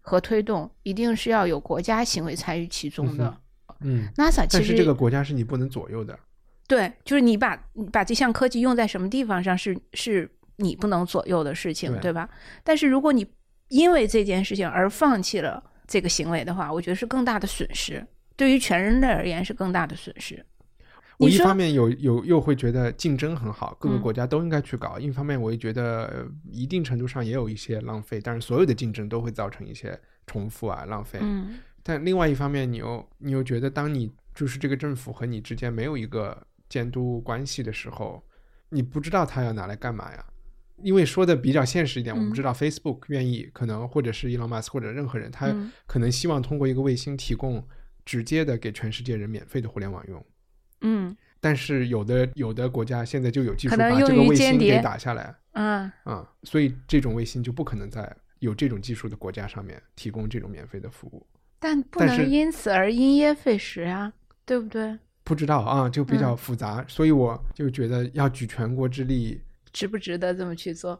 [0.00, 3.36] 和推动，一定是要有国家行为参与其中的。
[3.80, 6.18] 嗯，NASA 其实但是这个国家是你不能左右的。
[6.66, 10.26] 对，就是你把你把这项科技用在什么地方上是是
[10.56, 12.28] 你不能左右的事情，对对吧？
[12.62, 13.26] 但是如果你
[13.68, 20.44] 因为这件事情而放弃了这个行为的话，我觉得是更大的损失，对于全人类而言是更大的损失。
[21.18, 28.20] 我一方面有有又会觉得竞争很好，各个嗯国家都应该去搞；另一方面，我也觉得呃一定程度上也有一些浪费。
[28.20, 31.20] 但是所有的竞争都会造成一些重复啊、浪费。
[31.22, 36.36] 嗯但另外一方面，你又你又觉得，当你就是这个政府和你之间没有一个
[36.68, 38.20] 监督关系的时候，
[38.70, 40.24] 你不知道他要拿来干嘛呀？
[40.82, 42.34] 因为说的比较现实一点，我们嗯。
[42.34, 45.70] 知道 Facebook 愿意可能或者是 Elon Musk 或者任何人，他嗯。
[45.86, 47.66] 可能希望通过一个卫星提供
[48.04, 50.24] 直接的给全世界人免费的互联网用。
[50.80, 51.16] 嗯。
[51.40, 55.34] 但是有的有的国家现在就有技术把这个卫星给打下来。
[55.52, 61.26] 嗯，啊、所以这种卫星就不可能在有这种技术的国家上面提供这种免费的服务。
[61.58, 64.12] 但不能因此而因噎废食呀，
[64.44, 64.98] 对不对？
[65.22, 66.36] 不知道啊，就比较嗯。
[66.36, 69.40] 复杂，所以我就觉得要举全国之力，
[69.74, 70.98] 值不值得这么去做？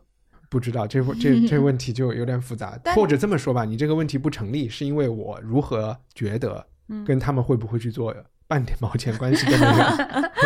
[0.50, 8.14] 不知道这问这 这问题就有点复杂，或者这么说吧，你这个问题不成立，是因为我如何觉得嗯跟他们会不会去做
[8.46, 9.84] 半点毛钱关系都没有，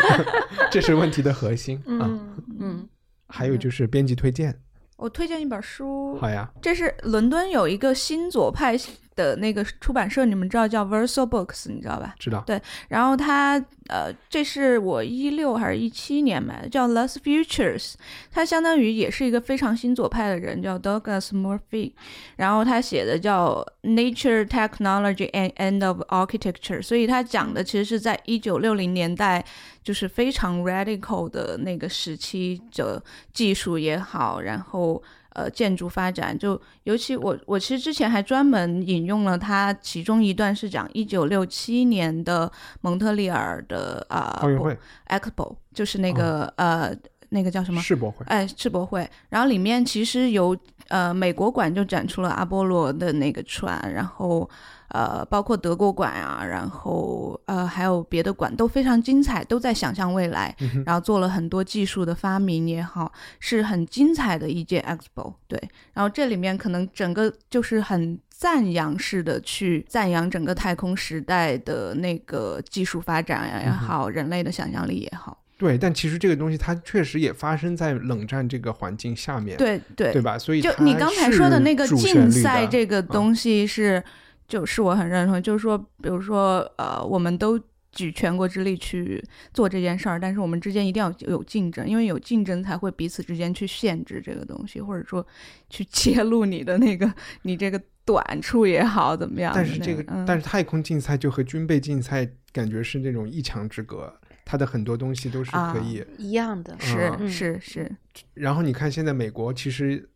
[0.71, 2.07] 这是问题的核心啊。
[2.07, 2.89] 嗯嗯
[3.27, 4.59] 还有就是编辑推荐，
[4.97, 8.75] 我推荐一本书，好呀，这是伦敦有一个新左派
[9.19, 12.15] 的那个出版社，你们知道叫 Verso Books，你知道吧？
[12.21, 13.59] 知道对然后它
[13.89, 17.95] 呃，这是我一六还是一七年买的，叫 Less Futures。
[18.31, 21.93] 他相当于也是一个非常新左派的人，叫 Douglas Murphy。
[22.37, 29.45] 然后他写的叫 Nature, Technology and End of Architecture，所以他讲的其实是在一九六零年代，
[29.83, 33.03] 就是非常 radical 的那个时期的
[33.33, 35.03] 技术也好，然后。
[35.39, 44.77] 呃，建筑发展就尤其我我其实之前还专门引用了他其中一段是讲一九六七年的蒙特利尔的啊、奥运会
[45.07, 46.93] Expo，就是那个、呃
[47.31, 47.81] 那个叫什么？
[47.81, 49.09] 世博会，哎，世博会。
[49.29, 50.57] 然后里面其实有
[50.89, 54.49] 呃美国馆就展出了阿波罗的那个船，然后
[54.89, 65.35] 呃包括德国馆啊，然后呃还有别的馆都非常精彩，都在想象未来，嗯然后做了很多技术的发明也好，是很精彩的一届 Expo。
[65.47, 65.61] 对，
[65.93, 68.19] 然后这里面可能整个就是很。
[68.39, 80.39] 赞扬式的去赞扬整个太空时代的那个技术发展呀也好，人类的想象力也好，对，但其实这个东西它确实也发生在冷战这个环境下面，对对对吧？
[80.39, 84.01] 所以就你刚才说的那个竞赛这个东西是，
[84.49, 87.61] 就是我很认同，就是说，比如说，呃，我们都
[87.93, 89.23] 举全国之力去
[89.53, 95.25] 做这件事儿，但是我们之间一定要有竞争，因为有竞争才会彼此之间去限制这个东西，或者说
[95.69, 99.53] 去揭露你的那个你这个短处也好，怎么样？
[99.55, 104.11] 但是这个，嗯、但是太空竞赛就和军备竞赛感觉是那种一墙之隔，
[104.47, 106.03] 它的很多东西都是可啊以。
[106.17, 106.75] 一样的。
[106.79, 107.97] 是、嗯是是，
[108.33, 110.09] 然后你看现在美国其实。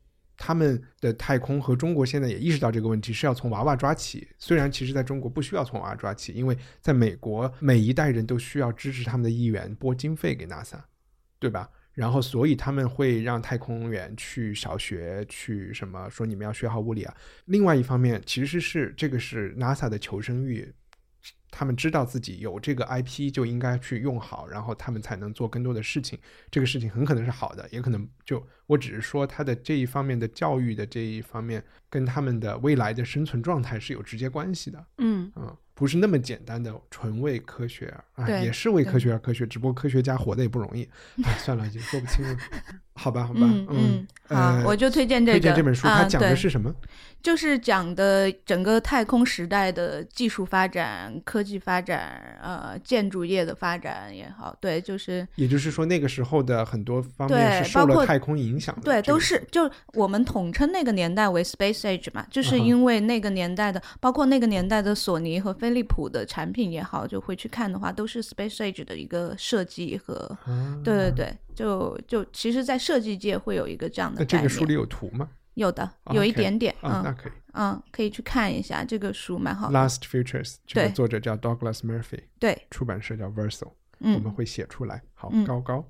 [0.44, 4.26] 他们的太空和中国现在也意识到这个问题，是要从娃娃抓起。
[4.38, 10.80] 虽然其实在中国不需要从娃娃抓起，因为在美国每一代人都需要支持他们的议员拨经费给 NASA，
[11.38, 11.70] 对吧？
[11.92, 17.14] 然后所以他们会让太空员去小学去什么说你们要学好物理啊。
[17.44, 20.74] 另外一方面，其实是这个是 NASA 的求生欲，
[21.52, 26.18] 他们知道自己有这个 IP 就应该去用好，然后他们才能做更多的事情。
[26.50, 34.82] 这个事情很可能是好的，也可能就我只是说他的这一方面的教育的这一方面跟他们的未来的生存状态是有直接关系的。
[34.96, 40.88] 嗯，嗯，不是那么简单的纯为科学啊，对也是为科学而科学，只不过科学家活得也不容易。
[41.22, 42.36] 哎，算了，已经说不清了。
[42.94, 46.74] 好吧，好吧，嗯嗯，好，呃我就推荐这个，推荐这本书，它啊讲的对是什么？
[47.22, 58.82] 就是讲的整个太空时代的技术发展、科技发展，呃，建筑业的发展也好，对，就是也就是说，那个时候的很多方面是受了太空影响的。
[58.82, 74.20] 对，都是就我们统称那个年代为 Space Age 嘛，就是因为那个年代的，包括那个年代的索尼和飞利浦的产品也好，就会去看的话，都是 Space Age 的一个设计和，啊对对对，就就其实，在设计界会有一个这样的。
[74.20, 75.28] 那这个书里有图吗？
[75.54, 77.32] 有的，啊有一点点，嗯，那嗯可以。
[77.54, 79.70] 嗯，可以去看一下，这个书蛮好。
[79.70, 85.02] Last Futures，这个作者叫 Douglas Murphy，对，出版社叫 Verso，我们嗯，会写出来。
[85.12, 85.86] 好嗯，高高。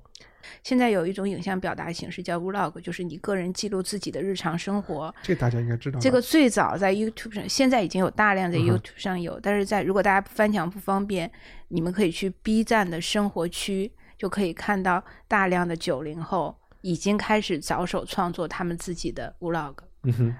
[0.61, 5.15] 现在有一种影像表达形式叫 vlog，就是你个人记录自己的日常生活。
[5.23, 5.97] 这个大家应该知道。
[6.01, 11.31] 这个最早在 YouTube 上，现在已经有大量在 YouTube 上有，但是在如果大家翻墙不方便，
[11.69, 19.75] 你们可以去 B 站的生活区，就可以看到大量的九零后已经开始着手创作他们自己的 vlog。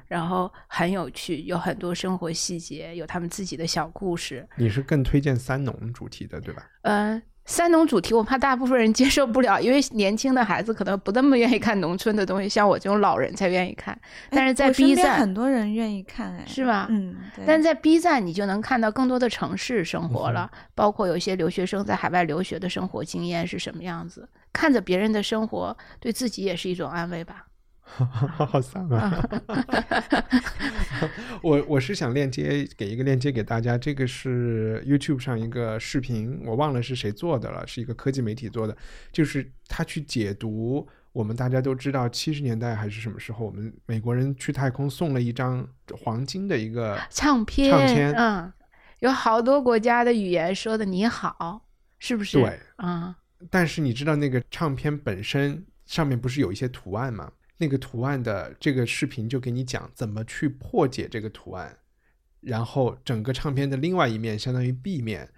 [0.09, 4.45] 然后很有趣，有很多生活细节，有他们自己的小故事。
[4.57, 6.69] 你是更推荐三农主题的，对吧？
[6.81, 13.99] 呃，三农主题我怕大部分人接受不了，因为年轻的孩子可能不那么愿意看农村的东西，像我这种老人才愿意看。
[14.29, 16.87] 但是在 B 站边很多人愿意看，哎，是吧？
[16.89, 17.43] 嗯，对。
[17.45, 24.27] 但在 B 站，你就能看到更多的城市生活了，包括有一些留学生在海外留学的生活经验是什么样子。
[24.53, 27.47] 看着别人的生活，对自己也是一种安慰吧。
[27.93, 29.29] 好丧啊！
[31.43, 38.75] 我我是想链接给一个链接给大家，这个是 YouTube 上一个视频，我忘了是谁做的了，是一个科技媒体做的，
[39.11, 45.67] 就是他去解读我们大家都知道七十年代还是什么时候，我们美国人去太空送了一张
[46.03, 48.51] 黄金的一个唱片，唱片嗯，
[48.99, 51.65] 有好多国家的语言说的“你好”，
[51.99, 52.39] 是不是？
[52.39, 53.13] 对，嗯，
[53.51, 57.31] 但是你知道那个唱片本身上面不是有一些图案吗？
[57.63, 61.77] 那个图案的这个视频就给你讲怎么去破解这个图案，
[62.41, 65.29] 然后整个唱片的另外一面相当于 B 面，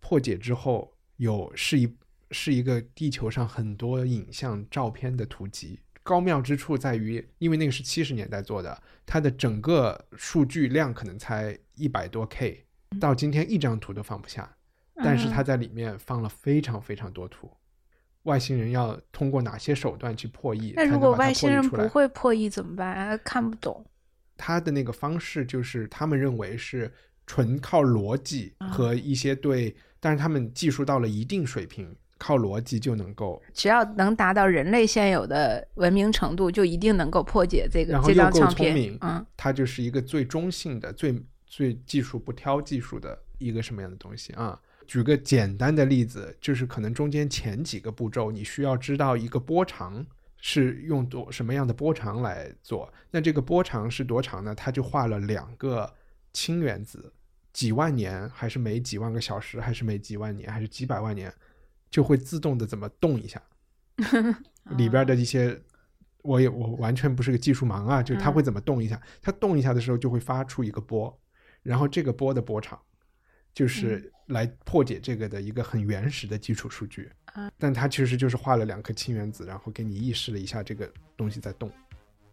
[0.00, 1.96] 破解之后有是一
[2.32, 5.78] 是一个地球上很多影像照片的图集。
[6.02, 12.64] 高妙之处在于，因为那个是七十年代做的，它的整个数据量可能才一百多 K，
[12.98, 14.56] 到今天一张图都放不下。
[14.96, 17.48] 但是它在里面放了非常非常多图，
[18.24, 20.74] 外星人要通过哪些手段去破译？
[20.76, 23.18] 那如果外星人不会破译怎么办？
[23.24, 23.84] 看不懂。
[24.36, 26.92] 他的那个方式就是他们认为是
[27.26, 38.98] 纯靠逻辑和一些对，但是他们技术到了一定水平，靠逻辑就能够，只要能达到人类现有的文明程度，就一定能够破解这个然后这张唱片。
[39.36, 44.58] 它就是一个最中性的、最最技术不挑技术的一个什么样的东西啊？
[44.90, 50.04] 举个简单的例子，就是可能中间前几个步骤，你需要知道一个波长
[50.36, 52.92] 是用多什么样的波长来做。
[53.12, 54.52] 那这个波长是多长呢？
[54.52, 55.94] 它就画了两个
[56.32, 57.12] 氢原子，
[57.52, 61.32] 几万年，还是每几万个小时，还是每几万年，还是几百万年，
[61.88, 63.40] 就会自动的怎么动一下，
[64.76, 65.62] 里边的一些。
[66.22, 71.16] 我也我完全不是个技术盲啊，就是它会怎么动一下，它动一下的时候就会发出一个波，
[71.62, 72.76] 然后这个波的波长
[73.54, 77.10] 就是来破解这个的一个很原始的基础数据。
[77.58, 81.70] 但它其实就是画了两颗氢原子，然后给你意识了一下这个东西在动。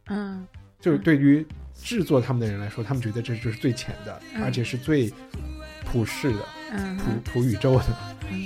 [0.07, 0.47] 嗯，
[0.79, 1.45] 就是对于
[1.75, 5.13] 制作他们的人来说，他们觉得这就是最浅的，而且是最
[5.85, 7.85] 普世的、嗯普普宇宙的。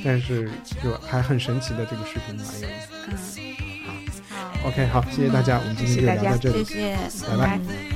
[0.03, 0.49] 但是
[0.83, 3.39] 就还很神奇的这个视频蛮有意思。
[3.39, 3.55] 嗯，
[4.29, 7.90] 好，OK，好，谢谢大家，我们今天就聊到这里，谢谢，拜拜。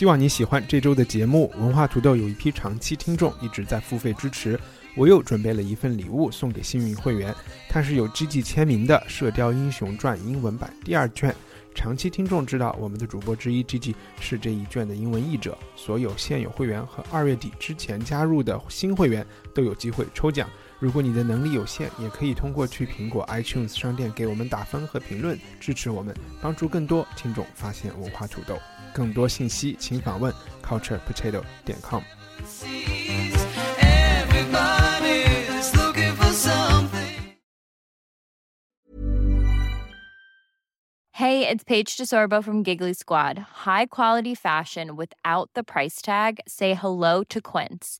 [0.00, 1.52] 希望你喜欢这周的节目。
[1.58, 4.58] 文化土豆有一批长期听众一直在付费支持，
[4.96, 7.34] 我又准备了一份礼物送给幸运会员，
[7.68, 11.36] 它是有 GG 签名的《射雕英雄传》英文版第二卷。
[11.74, 15.54] 长期听众知道，我们的主播之一 GG 是这一卷的英文译者。
[15.76, 20.48] 所有现有会员和二月底之前加入的新会员都有机会抽奖。
[20.78, 28.58] 如果你的能力有限，也可以通过去苹果 iTunes 商店给我们打分和评论，支持我们，帮助更多听众发现文化土豆。
[28.93, 30.33] 更多信息请访问
[30.63, 32.01] culturepotato 点 com。
[33.79, 37.05] Everybody's looking for something.
[41.11, 43.37] Hey, it's Paige DeSorbo from Giggly Squad.
[43.65, 46.39] High quality fashion without the price tag.
[46.45, 47.99] Say hello to Quince.